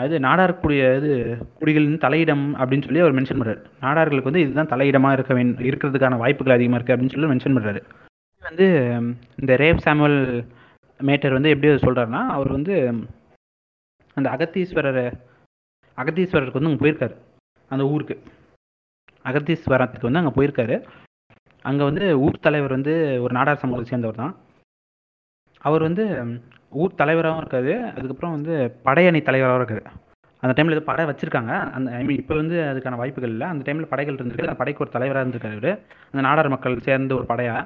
இது 0.05 0.19
நாடார்குடிய 0.19 0.97
இது 0.97 1.37
குடிகளின் 1.59 1.99
தலையிடம் 1.99 2.55
அப்படின்னு 2.55 2.83
சொல்லி 2.83 2.99
அவர் 2.99 3.13
மென்ஷன் 3.13 3.41
பண்ணுறாரு 3.41 3.65
நாடார்களுக்கு 3.81 4.23
வந்து 4.23 4.39
இதுதான் 4.39 4.67
தலையிடமாக 4.67 5.13
இருக்க 5.13 5.33
வேண் 5.33 5.55
இருக்கிறதுக்கான 5.57 6.17
வாய்ப்புகள் 6.17 6.53
அதிகமாக 6.53 6.83
இருக்குது 6.83 6.97
அப்படின்னு 6.97 7.09
சொல்லி 7.09 7.35
மென்ஷன் 7.35 7.61
பண்ணுறாரு 7.61 7.81
வந்து 8.41 8.65
இந்த 9.35 9.55
ரேவ் 9.55 9.77
சாமுவல் 9.85 10.47
மேட்டர் 11.01 11.31
வந்து 11.31 11.49
எப்படி 11.49 11.73
சொல்கிறாருன்னா 11.73 12.25
அவர் 12.25 12.51
வந்து 12.51 12.93
அந்த 14.13 14.29
அகத்தீஸ்வரர் 14.29 15.13
அகத்தீஸ்வரருக்கு 15.97 16.51
வந்து 16.51 16.69
அங்கே 16.69 16.89
போயிருக்காரு. 16.89 17.15
அந்த 17.69 17.87
ஊருக்கு. 17.87 18.23
அகத்தீஸ்வரத்துக்கு 19.23 20.01
வந்து 20.01 20.19
அங்கே 20.19 20.41
போயிருக்காரு. 20.41 20.83
அங்கே 21.67 21.83
வந்து 21.89 22.05
ஊர் 22.25 22.43
தலைவர் 22.47 22.75
வந்து 22.77 22.93
ஒரு 23.23 23.33
நாடார் 23.37 23.61
சமூகத்தை 23.63 23.87
சேர்ந்தவர் 23.91 24.21
தான். 24.23 24.33
அவர் 25.67 25.85
வந்து 25.87 26.03
ஊர் 26.81 26.99
தலைவராகவும் 27.01 27.41
இருக்காரு. 27.43 27.73
அதுக்கப்புறம் 27.95 28.35
வந்து 28.37 28.53
படையணி 28.87 29.19
தலைவராகவும் 29.29 29.61
இருக்காரு. 29.61 29.83
அந்த 30.43 30.53
டைமில் 30.57 30.75
இது 30.75 30.83
படை 30.89 31.03
வச்சிருக்காங்க. 31.09 31.53
அந்த 31.75 31.87
ஐ 31.99 32.01
மீன் 32.07 32.19
இப்போ 32.21 32.35
வந்து 32.41 32.57
அதுக்கான 32.71 32.97
வாய்ப்புகள் 33.01 33.33
இல்லை. 33.35 33.47
அந்த 33.53 33.63
டைமில் 33.67 33.91
படைகள் 33.93 34.17
இருந்திருக்கு. 34.17 34.47
அந்த 34.49 34.59
படைக்கு 34.61 34.83
ஒரு 34.85 34.93
தலைவராக 34.95 35.23
இருந்திருக்காரு 35.23 35.57
அவர் 35.57 35.71
அந்த 36.11 36.23
நாடார் 36.27 36.53
மக்கள் 36.55 36.85
சேர்ந்த 36.87 37.15
ஒரு 37.19 37.27
படையாக 37.31 37.63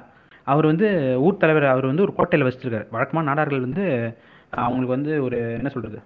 அவர் 0.52 0.66
வந்து 0.70 0.86
ஊர் 1.26 1.42
தலைவர் 1.42 1.66
அவர் 1.72 1.90
வந்து 1.90 2.04
ஒரு 2.06 2.14
கோட்டையில் 2.18 2.46
வச்சிருக்காரு. 2.48 2.86
வழக்கமாக 2.96 3.28
நாடார்கள் 3.30 3.66
வந்து 3.66 3.84
அவங்களுக்கு 4.64 4.96
வந்து 4.96 5.12
ஒரு 5.26 5.36
என்ன 5.58 5.68
சொல்கிறது 5.74 5.98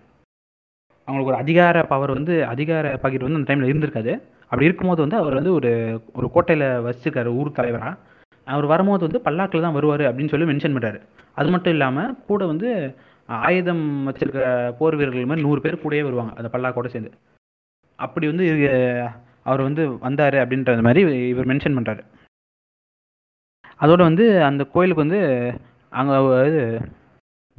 அவங்களுக்கு 1.08 1.32
ஒரு 1.32 1.40
அதிகார 1.42 1.82
பவர் 1.92 2.16
வந்து 2.16 2.34
அதிகார 2.52 2.86
பகிர்வு 3.04 3.26
வந்து 3.26 3.40
அந்த 3.40 3.48
டைமில் 3.50 3.70
இருந்திருக்காது. 3.70 4.12
அப்படி 4.50 4.68
இருக்கும்போது 4.68 5.00
வந்து 5.04 5.18
அவர் 5.20 5.38
வந்து 5.38 5.52
ஒரு 5.58 5.70
ஒரு 6.18 6.26
கோட்டையில் 6.34 6.66
வச்சிருக்காரு 6.86 7.30
ஊர் 7.40 7.56
தலைவராக 7.58 7.94
அவர் 8.46 8.66
வரும்போது 8.72 9.02
வந்து 9.08 9.20
பல்லாக்கில் 9.26 9.66
தான் 9.66 9.76
வருவார் 9.76 10.04
அப்படின்னு 10.08 10.32
சொல்லி 10.32 10.50
மென்ஷன் 10.50 10.76
பண்ணுறாரு 10.76 10.98
அது 11.36 11.48
மட்டும் 11.54 11.74
இல்லாமல் 11.76 12.12
கூட 12.28 12.42
வந்து 12.52 12.68
ஆயுதம் 13.28 13.84
வச்சிருக்க 14.08 14.42
போர் 14.78 14.96
வீரர்கள் 14.98 15.30
மாதிரி 15.30 15.46
நூறு 15.46 15.60
பேர் 15.64 15.82
கூடயே 15.84 16.02
வருவாங்க 16.08 16.32
அந்த 16.38 16.48
பல்லாக்கோட 16.52 16.88
சேர்ந்து. 16.92 17.10
அப்படி 17.98 18.26
வந்து 18.32 18.46
அவர் 19.50 19.66
வந்து 19.68 19.82
வந்தார் 20.06 20.36
அப்படின்ற 20.42 20.74
மாதிரி 20.88 21.02
இவர் 21.32 21.50
மென்ஷன் 21.50 21.76
பண்ணுறாரு 21.78 22.02
அதோட 23.80 24.00
வந்து 24.10 24.26
அந்த 24.48 24.62
கோயிலுக்கு 24.74 25.04
வந்து 25.04 25.20
அங்கே 25.92 26.16
இது 26.50 26.62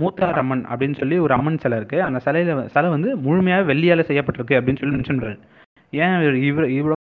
மூத்தார் 0.01 0.39
அம்மன் 0.41 0.63
அப்படின்னு 0.71 0.99
சொல்லி 1.01 1.15
ஒரு 1.25 1.33
அம்மன் 1.37 1.61
சிலை 1.63 1.77
இருக்கு. 1.79 1.97
அந்த 2.07 2.19
சிலையில 2.25 2.65
சிலை 2.75 2.89
வந்து 2.95 3.09
முழுமையாக 3.25 3.67
வெள்ளியால 3.71 4.03
செய்யப்பட்டிருக்கு 4.09 4.57
அப்படின்னு 4.59 4.81
சொல்லி 4.81 4.95
மென்ஷன் 4.97 5.19
பண்றாரு. 5.19 5.39
ஏன் 6.03 6.15
இவர் 6.49 6.67
இவ்வளோ 6.77 6.95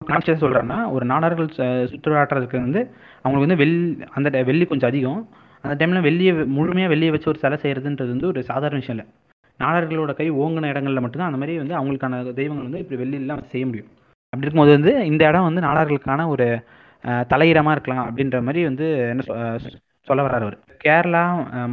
கான்சியஸ் 0.00 0.42
சொல்றாருன்னா 0.44 0.78
ஒரு 0.94 1.04
நாடார்கள் 1.12 1.48
சுற்றுலாட்டுறதுக்கு 1.90 2.58
வந்து 2.66 2.80
அவங்களுக்கு 3.22 3.46
வந்து 3.46 3.60
வெள்ளி 3.62 4.06
அந்த 4.18 4.42
வெள்ளி 4.50 4.64
கொஞ்சம் 4.70 4.90
அதிகம். 4.92 5.20
அந்த 5.64 5.74
டைம்ல 5.80 6.00
வெள்ளியை 6.06 6.32
முழுமையாக 6.56 6.92
வெள்ளியை 6.94 7.12
வச்சு 7.14 7.30
ஒரு 7.32 7.42
சிலை 7.42 7.58
செய்யறதுன்றது 7.64 8.10
வந்து 8.14 8.30
ஒரு 8.32 8.40
சாதாரண 8.50 8.80
விஷயம் 8.82 8.96
இல்லை. 8.96 9.06
நாடார்களோட 9.60 10.12
கை 10.20 10.26
ஓங்கின 10.42 10.70
இடங்கள்ல 10.72 11.02
மட்டும்தான் 11.02 11.30
அந்த 11.30 11.40
மாதிரி 11.42 11.54
வந்து 11.62 11.74
அவங்களுக்கான 11.80 12.22
தெய்வங்கள் 12.40 12.68
வந்து 12.68 12.82
இப்படி 12.82 12.98
வெள்ளியெல்லாம் 13.02 13.42
செய்ய 13.52 13.64
முடியும். 13.68 13.90
அப்படி 14.32 14.44
இருக்கும்போது 14.46 14.76
வந்து 14.78 14.92
இந்த 15.10 15.22
இடம் 15.30 15.48
வந்து 15.48 15.66
நாடார்களுக்கான 15.68 16.26
ஒரு 16.34 16.46
தலையிடமாக 17.32 17.74
இருக்கலாம் 17.76 18.04
அப்படின்ற 18.08 18.38
மாதிரி 18.46 18.60
வந்து 18.70 18.86
என்ன 19.12 19.22
சொல்ல 20.08 20.20
வர்றாரு 20.26 20.44
அவர். 20.46 20.56
கேரளா 20.84 21.24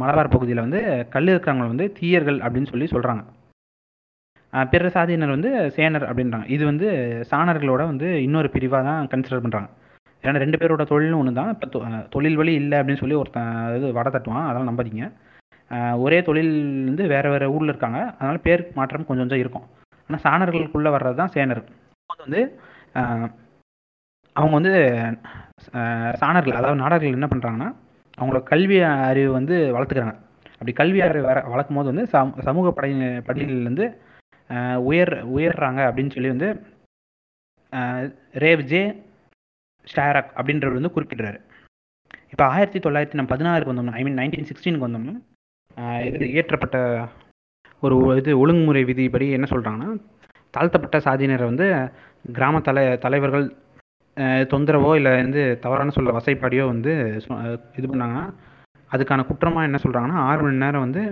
மலபார் 0.02 0.34
பகுதியில் 0.34 0.64
வந்து 0.66 0.80
கல் 1.14 1.30
இருக்கிறவங்க 1.32 1.66
வந்து 1.72 1.86
தீயர்கள் 1.98 2.38
அப்படின்னு 2.46 2.72
சொல்லி 2.72 2.88
சொல்கிறாங்க 2.94 3.24
பிற 4.72 4.86
சாதியினர் 4.94 5.34
வந்து 5.34 5.50
சேனர் 5.74 6.06
அப்படின்றாங்க. 6.10 6.46
இது 6.54 6.62
வந்து 6.70 6.86
சாணர்களோட 7.30 7.82
வந்து 7.90 8.08
இன்னொரு 8.26 8.48
பிரிவாக 8.54 8.82
தான் 8.88 9.08
கன்சிடர் 9.12 9.42
பண்ணுறாங்க 9.44 9.68
ஏன்னா 10.24 10.40
ரெண்டு 10.42 10.58
பேரோட 10.60 10.82
தொழிலும் 10.92 11.20
ஒன்று 11.20 11.32
தான். 11.40 11.50
இப்போ 11.54 11.66
தொழில் 12.14 12.38
வழி 12.40 12.52
இல்லை 12.62 12.76
அப்படின்னு 12.80 13.02
சொல்லி 13.02 13.16
ஒருத்தன் 13.20 13.52
இது 13.76 13.92
வடை 13.98 14.10
தட்டுவான். 14.14 14.46
அதெல்லாம் 14.48 14.70
நம்பாதீங்க. 14.70 15.06
ஒரே 16.04 16.18
தொழில் 16.28 16.52
வந்து 16.88 17.04
வேறு 17.12 17.28
வேறு 17.34 17.52
ஊரில் 17.54 17.72
இருக்காங்க. 17.72 18.00
அதனால் 18.18 18.44
பேர் 18.46 18.64
மாற்றம் 18.78 19.06
கொஞ்சம் 19.08 19.24
கொஞ்சம் 19.24 19.42
இருக்கும். 19.42 19.66
ஆனால் 20.08 20.22
சாணர்களுக்குள்ளே 20.26 20.90
வர்றது 20.96 21.16
தான் 21.22 21.32
சேனர். 21.36 21.62
அது 22.12 22.20
வந்து 22.26 22.42
அவங்க 24.36 24.54
வந்து 24.60 24.74
சாணர்கள் 26.22 26.58
அதாவது 26.58 26.82
நாடர்கள் 26.82 27.16
என்ன 27.18 27.28
பண்ணுறாங்கன்னா 27.32 27.70
அவங்களோட 28.20 28.42
கல்வி 28.42 28.78
அறிவு 28.80 29.32
வந்து 29.32 29.56
வளர்த்துக்கிறாங்க. 29.74 30.14
அப்படி 30.52 30.72
கல்வி 30.72 31.00
அறிவு 31.00 31.24
வர 31.24 31.40
வளர்க்கும் 31.46 31.76
போது 31.76 31.88
வந்து 31.92 32.06
சம- 32.06 32.40
சமூக 32.42 32.70
படை 32.70 32.90
படியிலிருந்து 33.28 33.86
உயர் 34.82 35.14
உயர்றாங்க 35.28 35.80
அப்படின்னு 35.88 36.10
சொல்லி 36.10 36.28
வந்து 36.28 36.48
ரேவ் 38.34 38.62
ஜே 38.62 38.82
ஷாரக் 39.86 40.32
அப்படின்றவர் 40.36 40.78
வந்து 40.78 40.94
குறிப்பிடுறாரு. 40.96 41.38
இப்போ 42.30 42.44
ஆயிரத்தி 42.46 42.78
தொள்ளாயிரத்தி 42.78 43.14
நம்ம 43.14 43.30
பதினாறுக்கு 43.34 43.72
வந்தோம்னா 43.72 43.92
ஐ 43.92 44.02
மீன் 44.02 44.18
நைன்டீன் 44.18 44.48
சிக்ஸ்டீனுக்கு 44.50 44.86
வந்தோம்னா 44.88 45.14
இது 46.04 46.26
இயற்றப்பட்ட 46.26 46.76
ஒரு 47.82 48.16
இது 48.16 48.38
ஒழுங்குமுறை 48.38 48.84
விதிப்படி 48.84 49.30
என்ன 49.30 49.46
சொல்கிறாங்கன்னா 49.50 49.90
தாழ்த்தப்பட்ட 50.54 50.98
சாதியினரை 50.98 51.44
வந்து 51.44 51.66
கிராம 52.32 52.60
தலை 52.60 52.98
தலைவர்கள் 52.98 53.46
தொந்தரவோ 54.52 54.90
இல்லை 54.98 55.12
வந்து 55.22 55.42
தவறான 55.64 55.92
சொல்ல 55.96 56.14
வசைப்பாடியோ 56.18 56.64
வந்து 56.72 56.92
இது 57.78 57.86
பண்ணாங்கன்னா 57.92 58.24
அதுக்கான 58.90 59.24
குற்றமாக 59.28 59.68
என்ன 59.68 59.78
சொல்கிறாங்கன்னா 59.82 60.20
ஆறு 60.28 60.40
மணி 60.44 60.62
நேரம் 60.64 60.84
வந்து 60.86 61.02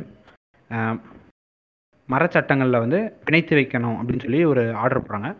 மரச்சட்டங்களில் 2.08 2.82
வந்து 2.84 2.98
பிணைத்து 3.26 3.54
வைக்கணும் 3.58 3.96
அப்படின்னு 3.98 4.24
சொல்லி 4.26 4.40
ஒரு 4.52 4.62
ஆர்டர் 4.82 5.04
போடுறாங்க. 5.04 5.30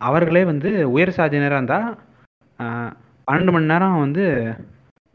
அவர்களே 0.00 0.42
வந்து 0.52 0.70
உயர் 0.94 1.16
சாதியினராக 1.18 1.60
இருந்தால் 1.60 1.88
பன்னெண்டு 3.28 3.54
மணி 3.54 3.72
நேரம் 3.72 4.02
வந்து 4.04 4.24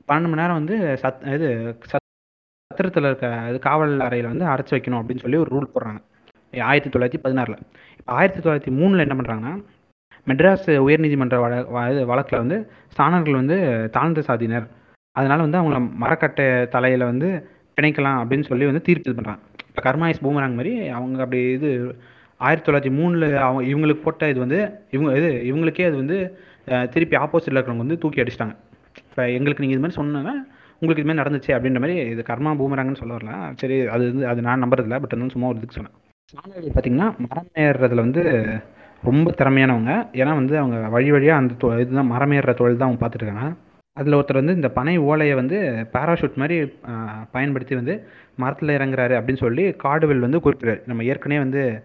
பன்னெண்டு 0.10 0.30
மணி 0.32 0.42
நேரம் 0.42 0.60
வந்து 0.62 0.76
சத் 1.04 1.24
இது 1.36 1.50
சத்திரத்தில் 1.92 3.08
இருக்க 3.10 3.28
இது 3.50 3.60
காவல் 3.68 3.96
அறையில் 4.08 4.32
வந்து 4.32 4.46
அடைச்சி 4.54 4.74
வைக்கணும் 4.76 5.00
அப்படின்னு 5.02 5.24
சொல்லி 5.26 5.42
ஒரு 5.44 5.52
ரூல் 5.56 5.74
போடுறாங்க. 5.74 6.00
ஆயிரத்தி 6.70 6.92
தொள்ளாயிரத்தி 6.94 7.22
பதினாறில். 7.26 7.64
இப்போ 8.00 8.12
ஆயிரத்தி 8.20 8.42
தொள்ளாயிரத்தி 8.44 8.74
மூணில் 8.80 9.04
என்ன 9.06 9.16
பண்ணுறாங்கன்னா 9.20 9.54
மெட்ராஸ் 10.30 10.68
உயர்நீதிமன்ற 10.88 11.38
வழ 11.44 12.04
வழக்கில் 12.12 12.42
வந்து 12.44 12.58
சாணர்கள் 12.98 13.40
வந்து 13.42 13.58
தாழ்ந்த 13.96 14.24
சாதியினர். 14.30 14.68
அதனால் 15.16 15.46
வந்து 15.46 15.60
அவங்கள 15.60 15.78
மரக்கட்டை 16.04 16.48
தலையில் 16.76 17.10
வந்து 17.12 17.30
பிணைக்கலாம் 17.78 18.20
அப்படின்னு 18.22 18.50
சொல்லி 18.50 18.66
வந்து 18.70 18.84
தீர்ப்பு 18.88 19.10
இது 19.10 19.18
பண்ணுறாங்க 19.18 19.44
இப்போ 19.70 19.82
கர்மாயிஸ் 19.88 20.22
பூமராங் 20.26 20.58
மாதிரி 20.60 20.74
அவங்க 20.98 21.18
அப்படி 21.26 21.40
இது 21.58 21.70
ஆயிரத்தி 22.46 22.66
தொள்ளாயிரத்தி 22.68 22.92
மூணில் 22.98 23.28
அவங்க 23.46 23.62
இவங்களுக்கு 23.72 24.04
போட்ட 24.06 24.30
இது 24.32 24.40
வந்து 24.46 24.60
இவங்க 24.96 25.12
இது 25.20 25.30
இவங்களுக்கே 25.50 25.88
அது 25.90 25.98
வந்து 26.04 26.18
திருப்பி 26.94 27.16
ஆப்போசிட்டில் 27.24 27.58
இருக்கிறவங்க 27.58 27.86
வந்து 27.86 28.00
தூக்கி 28.04 28.22
அடிச்சிட்டாங்க. 28.24 28.56
இப்போ 29.10 29.24
எங்களுக்கு 29.38 29.64
நீங்கள் 29.64 29.78
இது 29.78 29.84
மாதிரி 29.86 30.00
சொன்னா 30.00 30.34
உங்களுக்கு 30.82 31.02
இது 31.02 31.10
மாதிரி 31.10 31.22
நடந்துச்சு 31.22 31.52
அப்படின்ற 31.56 31.80
மாதிரி 31.84 31.96
இது 32.14 32.24
கர்மா 32.32 32.52
பூமராங்கன்னு 32.60 33.02
சொல்ல 33.02 33.14
வரல. 33.18 33.32
சரி 33.62 33.78
அது 33.94 34.04
வந்து 34.12 34.28
அது 34.32 34.40
நான் 34.48 34.64
நம்புறதில்ல 34.64 35.00
பட் 35.04 35.16
வந்து 35.18 35.36
சும்மா 35.36 35.50
ஒரு 35.52 35.60
இதுக்கு 35.62 35.78
சொன்னேன். 35.78 35.96
சாணர்கள் 36.34 36.76
பார்த்தீங்கன்னா 36.76 37.10
மரம் 37.26 37.52
ஏறுறதுல 37.66 38.06
வந்து 38.08 38.24
ரொம்ப 39.04 39.34
திறமையானவங்க. 39.38 40.08
ஏன்னா 40.14 40.34
வந்து 40.34 40.58
அவங்க 40.58 40.90
வழி 40.90 41.12
வழியாக 41.12 41.40
அந்த 41.40 41.54
தொ- 41.54 41.80
இதுதான் 41.80 42.06
மரம் 42.06 42.32
ஏறுற 42.32 42.54
தொழில் 42.54 42.78
தான் 42.78 42.88
அவங்க 42.88 43.08
பார்த்துட்ருக்காங்க. 43.08 43.56
அதில் 43.94 44.14
ஒருத்தர் 44.14 44.34
வந்து 44.34 44.54
இந்த 44.54 44.70
பனை 44.70 44.98
ஓலையை 44.98 45.36
வந்து 45.36 45.88
பேராஷூட் 45.94 46.36
மாதிரி 46.36 46.74
பயன்படுத்தி 47.32 47.76
வந்து 47.76 48.08
மரத்தில் 48.36 48.78
இறங்குறாரு 48.78 49.14
அப்படின்னு 49.20 49.38
சொல்லி 49.38 49.72
காடுவெல் 49.72 50.20
வந்து 50.20 50.38
குறிப்பிடுறாரு. 50.38 50.82
நம்ம 50.86 51.04
ஏற்கனவே 51.04 51.40
வந்து 51.40 51.84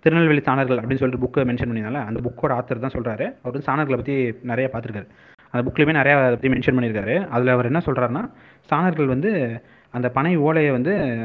திருநெல்வேலி 0.00 0.40
சாணர்கள் 0.40 0.78
அப்படின்னு 0.78 0.94
சொல்லிட்டு 0.94 1.26
புக்கை 1.26 1.44
மென்ஷன் 1.44 1.70
பண்ணியிருந்தால 1.70 2.04
அந்த 2.04 2.20
புக்கோட 2.20 2.46
ஆத்தர் 2.46 2.78
தான் 2.78 2.96
சொல்கிறாரு 2.98 3.34
அவர் 3.42 3.62
வந்து 3.64 3.72
சாணர்களை 3.72 3.96
பற்றி 3.96 4.34
நிறைய 4.42 4.70
பார்த்துருக்காரு. 4.72 5.06
அந்த 5.50 5.70
புக்லேயுமே 5.70 5.88
நிறையா 5.88 6.24
அதை 6.24 6.36
பற்றி 6.36 6.48
மென்ஷன் 6.48 6.76
பண்ணியிருக்காரு. 6.76 7.28
அதில் 7.28 7.48
அவர் 7.48 7.64
என்ன 7.64 7.80
சொல்கிறாருன்னா 7.86 8.30
சாணர்கள் 8.70 9.04
வந்து 9.04 9.62
அந்த 9.90 10.08
பனை 10.08 10.36
ஓலையை 10.36 10.70
வந்து 10.70 11.18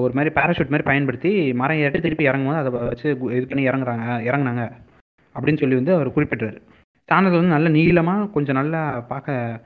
ஒரு 0.00 0.12
மாதிரி 0.12 0.34
பேராஷூட் 0.34 0.68
மாதிரி 0.68 0.82
பயன்படுத்தி 0.82 1.52
மரம் 1.52 1.76
ஏறிட்டு 1.76 2.00
திருப்பி 2.00 2.24
இறங்கும் 2.24 2.50
போது 2.50 2.60
அதை 2.60 2.88
வச்சு 2.88 3.08
இது 3.10 3.46
பண்ணி 3.46 3.68
இறங்குறாங்க 3.68 4.06
இறங்குனாங்க 4.22 4.64
அப்படின்னு 5.34 5.60
சொல்லி 5.60 5.74
வந்து 5.74 5.94
அவர் 5.94 6.08
குறிப்பிட்டார் 6.08 6.58
சாணத்தில் 7.08 7.40
வந்து 7.40 7.54
நல்ல 7.54 7.68
நீளமாக 7.68 8.26
கொஞ்சம் 8.26 8.56
நல்லா 8.56 9.00
பார்க்க 9.02 9.60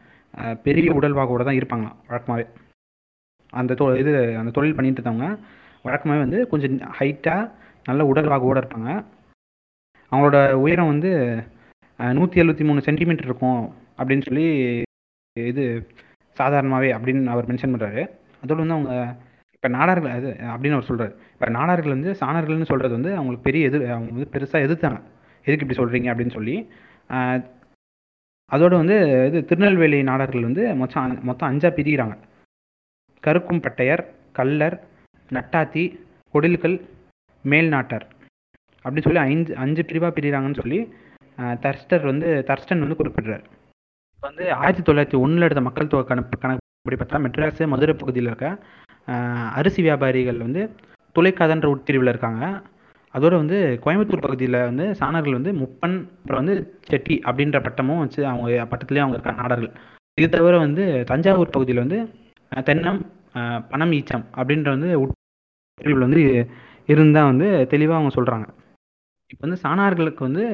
பெரிய 0.65 0.75
பெரிய 0.75 0.93
உடல்வாகோட 0.93 1.43
தான் 1.45 1.59
இருப்பாங்களாம் 1.59 1.97
வழக்கமாகவே 2.09 2.47
அந்த 3.53 3.75
தொ 3.75 3.97
இது 3.97 4.37
அந்த 4.37 4.51
தொழில் 4.51 4.75
பண்ணிட்டு 4.75 5.01
இருந்தவங்க 5.03 5.29
வழக்கமாகவே 5.85 6.19
வந்து 6.19 6.49
கொஞ்சம் 6.49 6.79
ஹைட்டாக 7.01 7.51
நல்ல 7.85 8.05
உடல்வாகோட 8.05 8.57
இருப்பாங்க. 8.61 8.91
அவங்களோட 10.12 10.53
உயரம் 10.55 10.87
வந்து 10.87 11.11
நூற்றி 11.99 12.41
எழுபத்தி 12.41 12.65
மூணு 12.65 12.81
சென்டிமீட்டர் 12.81 13.25
இருக்கும் 13.25 13.62
அப்படின்னு 13.99 14.27
சொல்லி 14.27 14.47
இது 15.37 15.65
சாதாரணமாகவே 16.37 16.93
அப்படின்னு 16.93 17.27
அவர் 17.27 17.49
மென்ஷன் 17.49 17.75
பண்ணுறாரு 17.75 18.03
அதோடு 18.43 18.65
வந்து 18.65 18.75
அவங்க 18.75 18.95
இப்போ 19.67 19.77
நாடார்கள் 19.77 20.13
அது 20.13 20.29
அப்படின்னு 20.51 20.77
அவர் 20.77 20.89
சொல்கிறார் 20.89 21.15
இப்போ 21.31 21.47
நாடார்கள் 21.55 21.95
வந்து 21.95 22.11
சாணர்கள்னு 22.19 22.69
சொல்கிறது 22.69 22.95
வந்து 22.97 23.11
அவங்களுக்கு 23.15 23.47
பெரிய 23.47 23.69
எதிர் 23.69 23.85
அவங்க 23.89 24.11
வந்து 24.13 24.29
பெருசாக 24.35 24.67
எதிர்த்தாங்க. 24.67 24.99
எதுக்கு 25.47 25.65
இப்படி 25.65 25.79
சொல்கிறீங்க 25.79 26.09
அப்படின்னு 26.13 26.35
சொல்லி 26.37 26.55
அதோடு 27.11 27.49
அதோட 28.51 28.75
வந்து 28.77 28.97
இது 29.29 29.39
திருநெல்வேலி 29.49 29.99
நாடார்கள் 30.09 30.47
வந்து 30.49 30.65
மொத்தம் 30.81 31.17
மொத்தம் 31.29 31.49
அஞ்சா 31.49 31.71
பிரிகிறாங்க 31.73 32.15
கருக்கும் 33.23 33.63
பட்டையர் 33.65 34.03
கல்லர் 34.33 34.77
நட்டாத்தி 35.31 35.85
கொடில்கள் 36.35 36.77
மேல்நாட்டார். 37.45 38.07
அப்படின்னு 38.85 39.09
சொல்லி 39.09 39.25
ஐந்து 39.27 39.57
அஞ்சு 39.63 39.83
பிரிவாக 39.85 40.13
பிரிகிறாங்கன்னு 40.15 40.63
சொல்லி 40.63 40.81
ஆஹ், 41.39 41.57
தர்ஸ்டர் 41.65 42.05
வந்து 42.11 42.29
தர்ஸ்டன் 42.49 42.85
வந்து 42.85 43.01
குறிப்பிடுறார். 43.01 43.45
வந்து 44.23 44.45
ஆயிரத்தி 44.59 44.85
தொள்ளாயிரத்தி 44.85 45.19
ஒன்றில் 45.23 45.45
எடுத்த 45.45 45.63
மக்கள் 45.65 45.91
தொகை 45.91 46.05
கணக்கு 46.07 46.37
கணக்குப்படி 46.39 46.97
பார்த்தா 46.99 47.25
மெட்ராஸ் 47.25 47.63
மதுரை 47.73 47.95
பகுதியில் 47.97 48.31
இருக்க 48.31 48.47
அரிசி 49.59 49.81
வியாபாரிகள் 49.87 50.38
வந்து 50.47 50.62
துளைக்காதன்ற 51.16 51.66
உட்பிரிவில் 51.75 52.12
இருக்காங்க. 52.12 52.42
அதோட 53.14 53.35
வந்து 53.42 53.59
கோயம்புத்தூர் 53.85 54.25
பகுதியில் 54.27 54.59
வந்து 54.71 54.87
சாணர்கள் 55.01 55.38
வந்து 55.38 55.53
முப்பன் 55.62 55.97
அப்புறம் 56.16 56.40
வந்து 56.42 56.57
செட்டி 56.90 57.16
அப்படின்ற 57.29 57.59
பட்டமும் 57.66 58.03
வச்சு 58.05 58.21
அவங்க 58.31 58.49
பட்டத்துலேயே 58.73 59.05
அவங்க 59.05 59.19
இருக்காங்க 59.19 59.42
நாடர்கள். 59.45 59.73
இது 60.19 60.29
தவிர 60.35 60.57
வந்து 60.66 60.85
தஞ்சாவூர் 61.11 61.55
பகுதியில் 61.57 61.85
வந்து 61.85 61.99
தென்னம் 62.69 63.01
பணம் 63.35 63.66
பனம் 63.71 63.95
ஈச்சம் 63.99 64.27
அப்படின்ற 64.37 64.69
வந்து 64.77 64.90
உட்பிரிவில் 65.05 66.07
வந்து 66.07 66.23
இருந்தால் 66.88 67.31
வந்து 67.31 67.49
தெளிவாக 67.73 67.99
அவங்க 67.99 68.12
சொல்கிறாங்க 68.19 68.47
இப்போ 69.31 69.42
வந்து 69.47 69.59
சாணார்களுக்கு 69.64 70.23
வந்து 70.29 70.45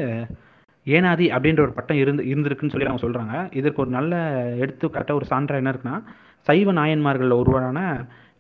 ஏனாதி 0.87 1.27
அப்படின்ற 1.35 1.61
ஒரு 1.67 1.75
பட்டம் 1.77 2.01
இருந்து 2.03 2.23
இருந்திருக்குன்னு 2.31 2.75
சொல்லி 2.75 2.89
அவங்க 2.89 3.03
சொல்கிறாங்க 3.05 3.35
இதற்கு 3.59 3.83
ஒரு 3.83 3.91
நல்ல 3.91 4.15
எடுத்துக்காட்ட 4.63 5.13
ஒரு 5.15 5.27
சான்றா 5.31 5.61
என்ன 5.61 5.73
இருக்குன்னா 5.73 5.99
சைவ 6.47 6.73
நாயன்மார்களில் 6.73 7.41
ஒருவரான 7.41 7.81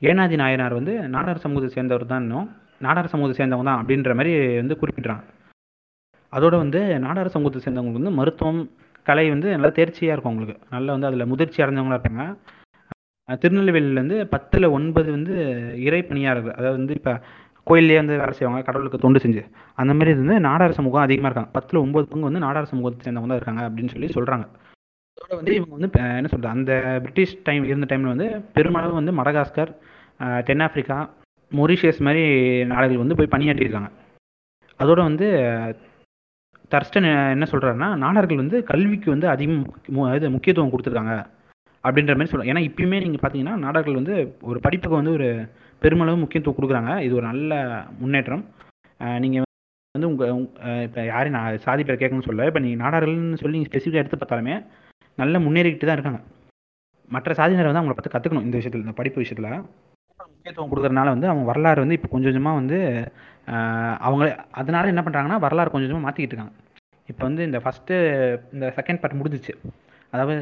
ஏனாதி 0.02 0.36
நாயனார் 0.42 0.78
வந்து 0.78 0.92
நாடார் 1.14 1.42
சமூகத்தை 1.44 1.70
சேர்ந்தவர் 1.74 2.10
தான் 2.12 2.22
இன்னும். 2.24 2.46
நாடார் 2.86 3.10
சமூகத்தை 3.12 3.36
சேர்ந்தவங்க 3.38 3.66
தான் 3.70 3.80
அப்படின்ற 3.80 4.12
மாதிரி 4.18 4.32
வந்து 4.62 4.74
குறிப்பிட்றாங்க. 4.80 5.24
அதோட 6.32 6.54
வந்து 6.64 6.80
நாடார் 7.04 7.34
சமூகத்தை 7.34 7.60
சேர்ந்தவங்களுக்கு 7.64 8.00
வந்து 8.00 8.18
மருத்துவம் 8.20 8.60
கலை 9.06 9.26
வந்து 9.34 9.48
நல்லா 9.54 9.70
தேர்ச்சியாக 9.78 10.14
இருக்கும் 10.14 10.32
அவங்களுக்கு. 10.32 10.56
நல்லா 10.74 10.90
வந்து 10.96 11.08
அதில் 11.10 11.30
முதிர்ச்சி 11.32 11.62
அடைஞ்சவங்களா 11.64 11.98
இருப்பாங்க. 11.98 12.24
திருநெல்வேலியிலேருந்து 13.42 14.16
பத்தில் 14.34 14.74
ஒன்பது 14.76 15.08
வந்து 15.16 15.34
இறை 15.86 16.00
பணியாளர்கள் 16.08 16.56
அதாவது 16.58 16.78
வந்து 16.80 16.96
இப்போ 17.00 17.12
கோயிலே 17.66 17.98
வந்து 18.00 18.14
வேலை 18.22 18.32
செய்வாங்க 18.38 18.62
கடவுளுக்கு 18.68 19.02
தொண்டு 19.04 19.18
செஞ்சு. 19.24 19.42
அந்த 19.78 19.92
மாதிரி 19.96 20.12
இது 20.14 20.22
வந்து 20.24 20.38
நாடார் 20.48 20.76
சமூகம் 20.78 21.04
அதிகமாக 21.06 21.28
இருக்காங்க. 21.30 21.52
பத்தில் 21.58 21.82
ஒன்பது 21.84 22.06
பங்கு 22.12 22.28
வந்து 22.30 22.44
நாடார் 22.46 22.70
சமூகத்தை 22.72 23.04
சேர்ந்தவங்க 23.06 23.30
தான் 23.32 23.40
இருக்காங்க 23.40 23.62
அப்படின்னு 23.68 23.92
சொல்லி 23.94 24.10
சொல்கிறாங்க 24.16 24.46
அதோட 25.18 25.32
வந்து 25.40 25.52
இவங்க 25.58 25.74
வந்து 25.76 25.90
என்ன 26.18 26.28
சொல்கிறது 26.32 26.54
அந்த 26.56 26.72
பிரிட்டிஷ் 27.02 27.34
டைம் 27.48 27.64
இருந்த 27.70 27.86
டைமில் 27.90 28.12
வந்து 28.14 28.26
பெருமளவு 28.56 28.94
வந்து 29.00 29.12
மடகாஸ்கர் 29.18 29.72
தென்னாப்பிரிக்கா 30.48 30.98
மொரிஷியஸ் 31.58 32.00
மாதிரி 32.06 32.24
நாடுகள் 32.72 33.02
வந்து 33.02 33.18
போய் 33.18 33.32
பணியாற்றியிருக்காங்க. 33.34 33.90
அதோட 34.80 35.00
வந்து 35.08 35.26
தர்ஸ்டன் 36.72 37.08
என்ன 37.34 37.46
சொல்கிறாருன்னா 37.52 37.88
நாடார்கள் 38.02 38.42
வந்து 38.42 38.58
கல்விக்கு 38.70 39.08
வந்து 39.14 39.26
அதிகம் 39.32 39.64
இது 40.18 40.34
முக்கியத்துவம் 40.34 40.72
கொடுத்துருக்காங்க 40.74 41.14
அப்படின்ற 41.86 42.14
மாதிரி 42.16 42.30
சொல்லுவாங்க 42.30 42.52
ஏன்னா 42.52 42.64
இப்பயுமே 42.68 42.98
நீங்கள் 43.04 43.22
பார்த்தீங்கன்னா 43.22 43.54
நாடார்கள் 43.64 43.98
வந்து 44.00 44.14
ஒரு 44.50 44.58
படிப்புக்கு 44.66 45.00
வந்து 45.00 45.14
ஒரு 45.18 45.28
பெருமளவு 45.82 46.22
முக்கியத்துவம் 46.22 46.56
கொடுக்குறாங்க. 46.58 46.92
இது 47.06 47.16
ஒரு 47.18 47.26
நல்ல 47.30 47.52
முன்னேற்றம். 48.00 48.44
நீங்கள் 49.24 49.46
வந்து 49.94 50.10
உங்கள் 50.10 50.42
இப்போ 50.86 51.00
யாரையும் 51.12 51.36
நான் 51.38 51.62
சாதி 51.66 51.82
பேர் 51.86 52.00
கேட்கணும்னு 52.02 52.28
சொல்ல 52.28 52.46
இப்போ 52.50 52.60
நீங்கள் 52.66 52.82
நாடார்கள்னு 52.84 53.40
சொல்லி 53.42 53.56
நீங்கள் 53.56 53.72
ஸ்பெசிஃபிக்காக 53.72 54.02
எடுத்து 54.02 54.20
பார்த்தாலுமே 54.20 54.56
நல்ல 55.22 55.38
முன்னேறிக்கிட்டு 55.46 55.88
தான் 55.88 55.98
இருக்காங்க. 55.98 56.20
மற்ற 57.16 57.32
சாதியினர் 57.40 57.70
வந்து 57.70 57.82
அவங்கள 57.82 57.96
பார்த்து 57.96 58.14
கற்றுக்கணும் 58.14 58.46
இந்த 58.48 58.56
விஷயத்தில் 58.60 58.84
இந்த 58.86 58.96
படிப்பு 59.00 59.22
விஷயத்தில். 59.24 59.64
முக்கியத்துவம் 60.44 60.70
கொடுக்குறதுனால 60.70 61.10
வந்து 61.14 61.28
அவங்க 61.30 61.44
வரலாறு 61.48 61.82
வந்து 61.82 61.96
இப்போ 61.96 62.08
கொஞ்சம் 62.12 62.30
கொஞ்சமாக 62.30 62.58
வந்து 62.60 62.78
அவங்க 64.06 64.24
அதனால 64.60 64.90
என்ன 64.92 65.02
பண்ணுறாங்கன்னா 65.06 65.36
வரலாறு 65.44 65.72
கொஞ்சம் 65.72 65.88
கொஞ்சமாக 65.88 66.06
மாற்றிக்கிட்டு 66.06 66.34
இருக்காங்க. 66.34 66.54
இப்போ 67.08 67.22
வந்து 67.28 67.42
இந்த 67.48 67.58
ஃபஸ்ட்டு 67.64 67.94
இந்த 68.54 68.66
செகண்ட் 68.78 69.00
பார்ட் 69.02 69.20
முடிஞ்சிச்சு. 69.20 69.52
அதாவது 70.12 70.34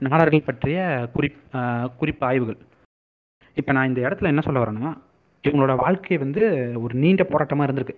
நாடார்கள் 0.00 0.46
பற்றிய 0.50 0.78
குறிப் 1.14 1.40
குறிப்பு 2.00 2.24
ஆய்வுகள். 2.28 2.58
இப்போ 3.56 3.72
நான் 3.76 3.90
இந்த 3.90 4.00
இடத்துல 4.08 4.32
என்ன 4.32 4.44
சொல்ல 4.48 4.62
வரேன்னா 4.64 4.92
இவங்களோட 5.44 5.74
வாழ்க்கை 5.84 6.18
வந்து 6.24 6.42
ஒரு 6.84 6.94
நீண்ட 7.02 7.24
போராட்டமாக 7.32 7.68
இருந்திருக்கு. 7.68 7.96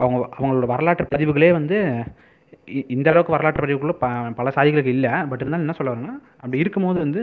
அவங்க 0.00 0.18
அவங்களோட 0.38 0.66
வரலாற்று 0.74 1.06
பதிவுகளே 1.14 1.52
வந்து 1.60 1.78
இந்த 2.94 3.06
அளவுக்கு 3.12 3.34
வரலாற்று 3.34 3.62
பதிவுகளும் 3.64 4.00
ப 4.02 4.06
பல 4.38 4.48
சாதிகளுக்கு 4.56 4.92
இல்லை. 4.96 5.12
பட் 5.30 5.42
இருந்தாலும் 5.42 5.66
என்ன 5.66 5.76
சொல்ல 5.78 5.92
வரேன்னா 5.94 6.14
அப்படி 6.42 6.62
இருக்கும்போது 6.64 6.98
வந்து 7.04 7.22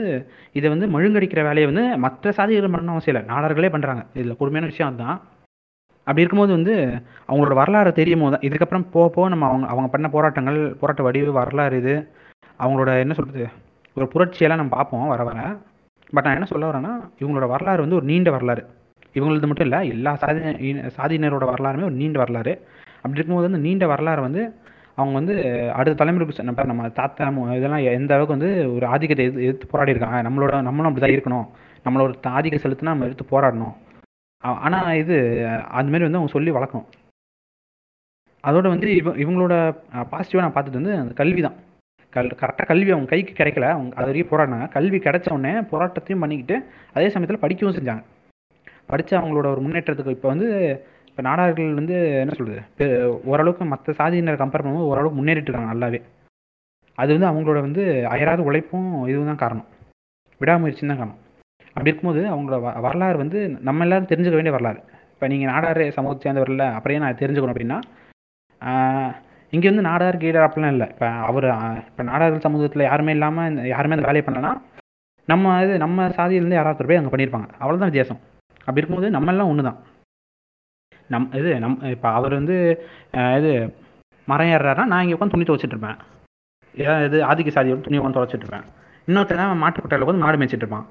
இதை 0.58 0.66
வந்து 0.74 0.86
மழுங்கடிக்கிற 0.94 1.42
வேலையை 1.48 1.66
வந்து 1.70 1.84
மற்ற 2.04 2.32
சாதிகள் 2.38 2.74
பண்ணணும் 2.74 2.96
அவசியம் 2.96 3.14
இல்லை. 3.14 3.24
நாடார்களே 3.32 3.70
பண்ணுறாங்க 3.74 4.02
இதில் 4.18 4.38
கொடுமையான 4.40 4.70
விஷயம் 4.72 4.90
அதுதான். 4.90 5.18
அப்படி 6.06 6.22
இருக்கும்போது 6.22 6.52
வந்து 6.58 6.74
அவங்களோட 7.28 7.54
வரலாறு 7.60 7.90
தெரியும் 7.98 8.22
போது 8.24 8.34
தான் 8.34 8.46
இதுக்கப்புறம் 8.48 8.86
போக 8.94 9.06
போக 9.16 9.26
நம்ம 9.32 9.48
அவங்க 9.50 9.66
அவங்க 9.72 9.88
பண்ண 9.92 10.06
போராட்டங்கள் 10.14 10.58
போராட்ட 10.80 11.02
வடிவு 11.06 11.32
வரலாறு 11.40 11.76
இது 11.82 11.94
அவங்களோட 12.62 12.92
என்ன 13.04 13.14
சொல்கிறது 13.18 13.44
ஒரு 13.96 14.06
புரட்சியெல்லாம் 14.14 14.60
நம்ம 14.60 14.74
பார்ப்போம் 14.78 15.10
வர 15.12 15.22
வர. 15.28 15.38
பட் 16.14 16.26
நான் 16.26 16.38
என்ன 16.38 16.48
சொல்ல 16.52 16.70
வரேன்னா 16.70 16.92
இவங்களோட 17.20 17.46
வரலாறு 17.54 17.84
வந்து 17.84 17.98
ஒரு 17.98 18.06
நீண்ட 18.10 18.30
வரலாறு. 18.36 18.62
இவங்களது 19.16 19.48
மட்டும் 19.50 19.68
இல்லை 19.68 19.80
எல்லா 19.94 20.12
சாதி 20.22 20.40
சாதியினரோட 20.98 21.46
வரலாறுமே 21.52 21.86
ஒரு 21.90 21.96
நீண்ட 22.00 22.18
வரலாறு. 22.22 22.52
அப்படி 23.02 23.18
இருக்கும்போது 23.18 23.48
வந்து 23.48 23.64
நீண்ட 23.66 23.84
வரலாறு 23.92 24.20
வந்து 24.26 24.42
அவங்க 24.98 25.14
வந்து 25.20 25.34
அடுத்த 25.78 26.04
தலைமுறைக்கு 26.04 26.36
சொன்ன 26.38 26.64
நம்ம 26.70 26.88
தாத்தா 27.00 27.28
இதெல்லாம் 27.58 27.84
எந்த 27.98 28.14
அளவுக்கு 28.14 28.36
வந்து 28.36 28.50
ஒரு 28.74 28.86
ஆதிக்கத்தை 28.86 29.24
எதிர்த்து 29.26 29.46
எதிர்த்து 29.46 29.72
போராடி 29.72 29.94
இருக்காங்க 29.94 30.18
நம்மளோட 30.28 30.60
நம்மளும் 30.68 30.90
அப்படிதான் 30.90 31.14
இருக்கணும். 31.16 31.46
நம்மளோட 31.86 32.32
ஆதிக்க 32.38 32.58
செலுத்தினா 32.64 32.92
நம்ம 32.94 33.06
எடுத்து 33.08 33.24
போராடணும். 33.32 33.74
ஆனா 34.66 34.78
இது 35.02 35.16
அது 35.78 35.90
மாதிரி 35.92 36.06
வந்து 36.06 36.20
அவங்க 36.20 36.34
சொல்லி 36.36 36.50
வளர்க்கணும் 36.58 36.88
அதோட 38.44 38.66
வந்து 38.74 38.88
இவ 39.00 39.10
இவங்களோட 39.22 39.54
பாசிட்டிவாக 40.12 40.44
நான் 40.44 40.54
பார்த்தது 40.54 40.78
வந்து 40.80 40.94
அந்த 41.02 41.12
கல்வி 41.20 41.42
தான். 41.46 41.58
கல் 42.12 42.30
கரெக்டாக 42.40 42.66
கல்வி 42.70 42.90
அவங்க 42.94 43.08
கைக்கு 43.12 43.32
கிடைக்கல. 43.36 43.66
அவங்க 43.74 43.92
அது 43.98 44.08
வரைக்கும் 44.10 44.32
போராடினாங்க. 44.32 44.66
கல்வி 44.76 44.98
கிடைச்ச 45.04 45.28
உடனே 45.36 45.52
போராட்டத்தையும் 45.72 46.22
பண்ணிக்கிட்டு 46.24 46.56
அதே 46.94 47.08
சமயத்தில் 47.14 47.42
படிக்கவும் 47.44 47.76
செஞ்சாங்க. 47.78 48.02
படித்து 48.90 49.14
அவங்களோட 49.18 49.46
ஒரு 49.54 49.62
முன்னேற்றத்துக்கு 49.66 50.16
இப்போ 50.16 50.28
வந்து 50.28 50.48
இப்போ 51.12 51.22
நாடார்கள் 51.22 51.74
வந்து 51.74 51.94
என்ன 52.22 52.34
சொல்கிறது 52.36 52.86
ஓரளவுக்கு 53.30 53.64
மற்ற 53.72 53.92
சாதியினர் 53.98 54.40
கம்பேர் 54.42 54.62
பண்ணும்போது 54.62 54.90
ஓரளவுக்கு 54.92 55.18
முன்னேறிட்டு 55.18 55.48
இருக்காங்க 55.48 55.72
நல்லாவே. 55.72 56.00
அது 56.98 57.10
வந்து 57.16 57.28
அவங்களோட 57.30 57.60
வந்து 57.60 57.82
அயராத 58.14 58.40
உழைப்பும் 58.42 58.88
இதுவும் 59.10 59.30
தான் 59.30 59.42
காரணம். 59.42 59.68
விடாமுயற்சியும் 60.40 60.92
தான் 60.92 61.00
காரணம். 61.02 61.18
அப்படி 61.76 61.90
இருக்கும்போது 61.90 62.22
அவங்களோட 62.32 62.58
வ- 62.64 62.80
வரலாறு 62.86 63.18
வந்து 63.18 63.38
நம்ம 63.68 63.84
எல்லாரும் 63.86 64.10
தெரிஞ்சுக்க 64.12 64.38
வேண்டிய 64.38 64.54
வரலாறு. 64.56 64.80
இப்போ 65.12 65.26
நீங்கள் 65.32 65.52
நாடார் 65.52 65.82
சமூகத்தை 65.90 66.24
சேர்ந்தவரில் 66.26 66.64
அப்படியே 66.76 66.98
நான் 66.98 67.20
தெரிஞ்சுக்கணும் 67.22 67.54
அப்படின்னா 67.54 67.78
இங்கே 69.52 69.68
வந்து 69.70 69.88
நாடார் 69.88 70.20
கீழார் 70.20 70.46
அப்படிலாம் 70.46 70.74
இல்லை. 70.74 70.86
இப்போ 70.92 71.06
அவர் 71.28 71.46
இப்போ 71.88 72.02
நாடார்கள் 72.10 72.46
சமூகத்தில் 72.46 72.88
யாருமே 72.90 73.12
இல்லாமல் 73.12 73.66
யாருமே 73.66 73.96
அந்த 73.96 74.08
வேலையை 74.08 74.24
பண்ணலன்னா 74.26 74.52
நம்ம 75.28 75.62
இது 75.64 75.74
நம்ம 75.78 76.06
சாதியிலேருந்து 76.18 76.58
யாராவது 76.58 76.88
போய் 76.88 77.00
அங்கே 77.00 77.12
பண்ணியிருப்பாங்க. 77.14 77.48
அவ்வளோதான் 77.62 77.90
வித்தியாசம். 77.90 78.20
அப்படி 78.66 78.80
இருக்கும்போது 78.80 79.10
நம்ம 79.16 79.32
எல்லாம் 79.32 79.50
ஒன்று 79.52 79.68
தான் 79.68 79.78
நம் 81.14 81.28
இது 81.40 81.50
நம் 81.64 81.76
இப்போ 81.94 82.08
அவர் 82.18 82.38
வந்து 82.38 82.56
இது 83.38 83.52
மரம் 84.30 84.50
ஏறுறாருன்னா 84.54 84.86
நான் 84.92 85.02
இங்கே 85.04 85.16
உட்காந்து 85.16 85.34
துணி 85.34 85.46
துவச்சிட்டு 85.48 85.76
இருப்பேன். 85.76 85.98
ஏதாவது 86.74 87.06
இது 87.10 87.18
ஆதிக்க 87.30 87.52
சாதியோட 87.56 87.82
துணி 87.86 87.98
உட்காந்து 88.00 88.18
துவச்சிட்டு 88.18 88.46
இருப்பேன். 88.46 88.66
இன்னொருத்தர் 89.08 89.62
மாட்டுக்கொட்டையில் 89.62 90.08
வந்து 90.10 90.24
மாடு 90.24 90.40
மேய்ச்சிட்டு 90.40 90.64
இருப்பான். 90.66 90.86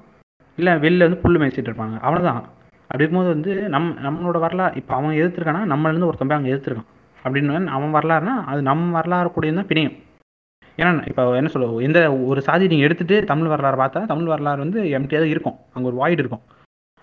இல்லை 0.58 0.72
வெளில 0.84 1.06
வந்து 1.06 1.22
புல் 1.22 1.40
மேய்ச்சிட்டு 1.42 1.70
இருப்பாங்க. 1.70 1.96
அவ்வளோதான் 2.06 2.40
அப்படி 2.88 3.02
இருக்கும்போது 3.02 3.30
வந்து 3.34 3.52
நம் 3.74 3.90
நம்மளோட 4.06 4.38
வரலாறு 4.44 4.78
இப்போ 4.80 4.92
அவன் 4.96 5.18
எதிர்த்துருக்கானா 5.20 5.60
நம்மளேருந்து 5.72 6.08
ஒருத்தன் 6.08 6.30
போய் 6.30 6.38
அங்கே 6.38 6.50
எதிர்த்துருக்கான். 6.52 6.90
அப்படின்னு 7.24 7.74
அவன் 7.76 7.94
வரலாறுனா 7.96 8.34
அது 8.52 8.60
நம்ம 8.70 8.90
வரலாறு 8.98 9.28
கூட 9.36 9.52
தான் 9.58 9.70
பிணையும். 9.70 9.96
ஏன்னா 10.80 10.90
இப்போ 11.10 11.22
என்ன 11.38 11.50
சொல்ல 11.54 11.66
எந்த 11.86 11.98
ஒரு 12.30 12.40
சாதி 12.48 12.68
நீங்கள் 12.72 12.88
எடுத்துட்டு 12.88 13.16
தமிழ் 13.30 13.52
வரலாறு 13.54 13.78
பார்த்தா 13.82 14.00
தமிழ் 14.12 14.32
வரலாறு 14.32 14.64
வந்து 14.64 14.78
எம்டியாக 14.98 15.22
தான் 15.22 15.32
இருக்கும். 15.34 15.56
அங்கே 15.74 15.88
ஒரு 15.90 15.98
வாய்டு 16.02 16.22
இருக்கும். 16.24 16.44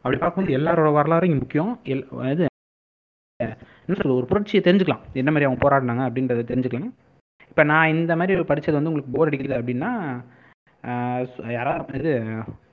அப்படி 0.03 0.19
பார்க்கும்போது 0.21 0.55
எல்லாரோட 0.59 0.91
வரலாறும் 0.99 1.29
இங்கே 1.29 1.41
முக்கியம். 1.43 1.71
எல் 1.93 2.05
இது 2.33 2.45
என்ன 3.89 3.97
சொல்றது 3.99 4.17
ஒரு 4.21 4.27
புரட்சியை 4.31 4.59
தெரிஞ்சுக்கலாம். 4.65 5.03
என்ன 5.19 5.29
மாதிரி 5.33 5.45
அவங்க 5.47 5.59
போராடினாங்க 5.61 6.03
அப்படின்றத 6.07 6.41
தெரிஞ்சுக்கலாம். 6.49 6.91
இப்போ 7.51 7.63
நான் 7.71 7.93
இந்த 7.93 8.13
மாதிரி 8.19 8.43
படித்தது 8.49 8.77
வந்து 8.77 8.91
உங்களுக்கு 8.91 9.13
போர் 9.15 9.29
அடிக்குது 9.29 9.55
அப்படின்னா 9.59 9.89
யாராவது 11.55 11.97
இது 11.99 12.11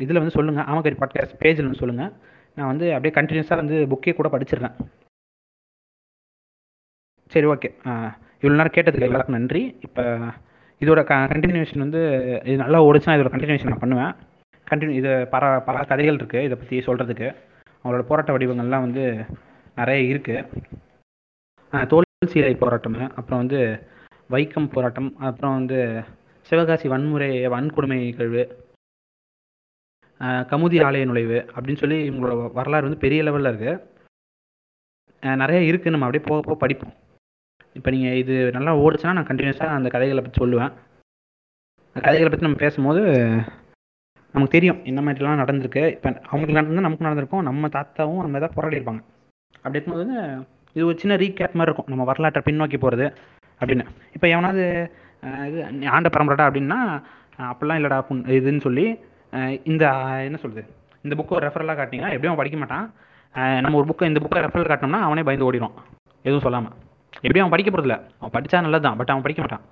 இதில் 0.04 0.20
வந்து 0.22 0.34
சொல்லுங்கள் 0.36 0.66
ஆமகரி 0.72 0.96
பாட்காஸ்ட் 1.00 1.38
பேஜில் 1.42 1.66
வந்து 1.68 1.82
சொல்லுங்கள் 1.82 2.12
நான் 2.56 2.70
வந்து 2.72 2.86
அப்படியே 2.96 3.14
கண்டினியூஸாக 3.16 3.60
வந்து 3.62 3.78
புக்கே 3.92 4.14
கூட 4.18 4.28
படிச்சிருக்கேன். 4.34 4.76
சரி 7.32 7.48
ஓகே 7.54 7.70
இவ்வளோ 8.42 8.58
நேரம் 8.60 8.76
கேட்டதுக்கு 8.76 9.08
எல்லாருக்கும் 9.08 9.38
நன்றி. 9.38 9.64
இப்போ 9.86 10.04
இதோட 10.80 11.00
க 11.10 11.22
கண்டினியூஷன் 11.34 11.84
வந்து 11.86 12.00
இது 12.48 12.56
நல்லா 12.64 12.78
ஓடிச்சுன்னா 12.86 13.16
இதோட 13.18 13.30
கண்டினியூஷன் 13.34 13.72
நான் 13.72 13.84
பண்ணுவேன். 13.84 14.14
கண்டினியூ 14.70 14.96
இது 15.02 15.12
பல 15.34 15.44
பல 15.68 15.84
கதைகள் 15.90 16.18
இருக்குது 16.20 16.46
இதை 16.48 16.56
பற்றி 16.62 16.78
சொல்கிறதுக்கு 16.88 17.28
அவங்களோட 17.82 18.04
போராட்ட 18.10 18.32
வடிவங்கள்லாம் 18.36 18.86
வந்து 18.88 19.04
நிறைய 19.80 20.12
இருக்குது 20.12 20.42
தோல் 21.92 22.30
சீலை 22.32 22.54
போராட்டம் 22.62 22.96
அப்புறம் 23.18 23.40
வந்து 23.42 23.60
வைக்கம் 24.34 24.72
போராட்டம். 24.74 25.10
அப்புறம் 25.28 25.56
வந்து 25.58 25.78
சிவகாசி 26.48 26.86
வன்முறை 26.92 27.28
வன்கொடுமை 27.54 27.98
நிகழ்வு. 28.04 28.42
கமுதி 30.50 30.78
ஆலய 30.86 31.06
நுழைவு 31.08 31.38
அப்படின்னு 31.54 31.82
சொல்லி 31.82 31.98
இவங்களோட 32.08 32.34
வரலாறு 32.58 32.86
வந்து 32.88 33.04
பெரிய 33.04 33.22
லெவலில் 33.26 33.50
இருக்குது 33.52 33.74
நிறைய 35.42 35.60
இருக்குது 35.70 35.92
நம்ம 35.94 36.06
அப்படியே 36.06 36.24
போக 36.28 36.38
போக 36.46 36.56
படிப்போம். 36.62 36.94
இப்போ 37.78 37.88
நீங்கள் 37.94 38.18
இது 38.22 38.34
நல்லா 38.56 38.72
ஓடிச்சுன்னா 38.84 39.16
நான் 39.18 39.28
கண்டினியூஸாக 39.30 39.76
அந்த 39.78 39.88
கதைகளை 39.94 40.22
பற்றி 40.22 40.40
சொல்லுவேன். 40.42 40.72
அந்த 41.88 42.00
கதைகளை 42.06 42.28
பற்றி 42.30 42.46
நம்ம 42.46 42.60
பேசும்போது 42.64 43.02
நமக்கு 44.34 44.54
தெரியும் 44.56 44.80
என்ன 44.90 45.00
மாதிரிலாம் 45.06 45.42
நடந்திருக்கு. 45.42 45.82
இப்போ 45.96 46.08
அவங்களுக்கு 46.30 46.58
நடந்தால் 46.58 46.86
நமக்கு 46.88 47.06
நடந்திருக்கும். 47.06 47.46
நம்ம 47.48 47.68
தாத்தாவும் 47.76 48.22
நம்ம 48.24 48.38
எதாவது 48.40 48.56
போராடி 48.58 48.78
இருப்பாங்க. 48.78 49.02
அப்படி 49.62 49.78
இருக்கும்போது 49.78 50.16
இது 50.76 50.86
ஒரு 50.88 50.96
சின்ன 51.02 51.14
ரீகேப் 51.22 51.58
மாதிரி 51.58 51.70
இருக்கும். 51.70 51.90
நம்ம 51.92 52.04
வரலாற்றை 52.08 52.40
பின்னோக்கி 52.46 52.78
போகிறது 52.84 53.06
அப்படின்னு. 53.60 53.84
இப்போ 54.16 54.26
எவனாவது 54.34 54.64
இது 55.48 55.60
ஆண்ட 55.96 56.08
பரம்பரடா 56.14 56.46
அப்படின்னா 56.48 56.80
அப்படிலாம் 57.50 57.78
இல்லைடா 57.80 57.98
இதுன்னு 58.38 58.64
சொல்லி 58.66 58.84
இந்த 59.70 59.84
என்ன 60.26 60.38
சொல்கிறது 60.42 60.64
இந்த 61.04 61.14
புக்கை 61.18 61.40
ரெஃபரலாக 61.44 61.76
காட்டினீங்கன்னா 61.78 62.12
எப்படியும் 62.14 62.32
அவன் 62.32 62.42
படிக்க 62.42 62.58
மாட்டான். 62.62 62.86
நம்ம 63.64 63.78
ஒரு 63.80 63.88
புக்கை 63.90 64.08
இந்த 64.10 64.20
புக்கை 64.24 64.42
ரெஃபரல் 64.46 64.70
காட்டினோம்னா 64.70 65.00
அவனே 65.06 65.24
பயந்து 65.28 65.48
ஓடிடும். 65.48 65.74
எதுவும் 66.26 66.44
சொல்லாமல் 66.46 66.76
எப்படியும் 67.24 67.44
அவன் 67.44 67.54
படிக்க 67.54 67.70
போகிறதில்ல 67.70 67.96
அவன் 68.20 68.34
படித்தா 68.36 68.64
நல்லது 68.66 68.86
தான் 68.86 68.98
பட் 69.00 69.12
அவன் 69.12 69.26
படிக்க 69.26 69.40
மாட்டான். 69.44 69.64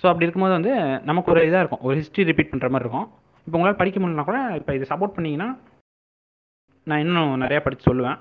ஸோ 0.00 0.06
அப்படி 0.10 0.26
இருக்கும்போது 0.26 0.56
வந்து 0.58 0.72
நமக்கு 1.10 1.32
ஒரு 1.34 1.40
இதாக 1.48 1.62
இருக்கும். 1.64 1.84
ஒரு 1.86 1.96
ஹிஸ்ட்ரி 2.00 2.24
ரிப்பீட் 2.30 2.52
பண்ணுற 2.52 2.68
மாதிரி 2.74 2.86
இருக்கும். 2.86 3.08
இப்போ 3.46 3.56
உங்களால் 3.58 3.80
படிக்க 3.80 3.98
முடியலனா 4.00 4.28
கூட 4.30 4.40
இப்போ 4.60 4.72
இதை 4.78 4.86
சப்போர்ட் 4.92 5.16
பண்ணிங்கன்னா 5.16 5.48
நான் 6.90 7.02
இன்னும் 7.04 7.42
நிறையா 7.44 7.60
படித்து 7.66 7.90
சொல்லுவேன். 7.90 8.18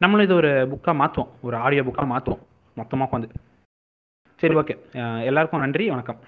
நம்மளும் 0.00 0.26
இது 0.26 0.34
ஒரு 0.34 0.50
புக்காக 0.72 0.94
மாற்றுவோம் 1.00 1.30
ஒரு 1.40 1.56
ஆடியோ 1.56 1.82
புக்காக 1.82 2.06
மாற்றுவோம் 2.12 2.42
மொத்தமாக 2.76 3.08
உட்காந்து 3.08 3.28
சரி 4.40 4.54
ஓகே 4.54 4.74
எல்லாருக்கும் 5.24 5.60
நன்றி. 5.60 5.84
வணக்கம். 5.90 6.18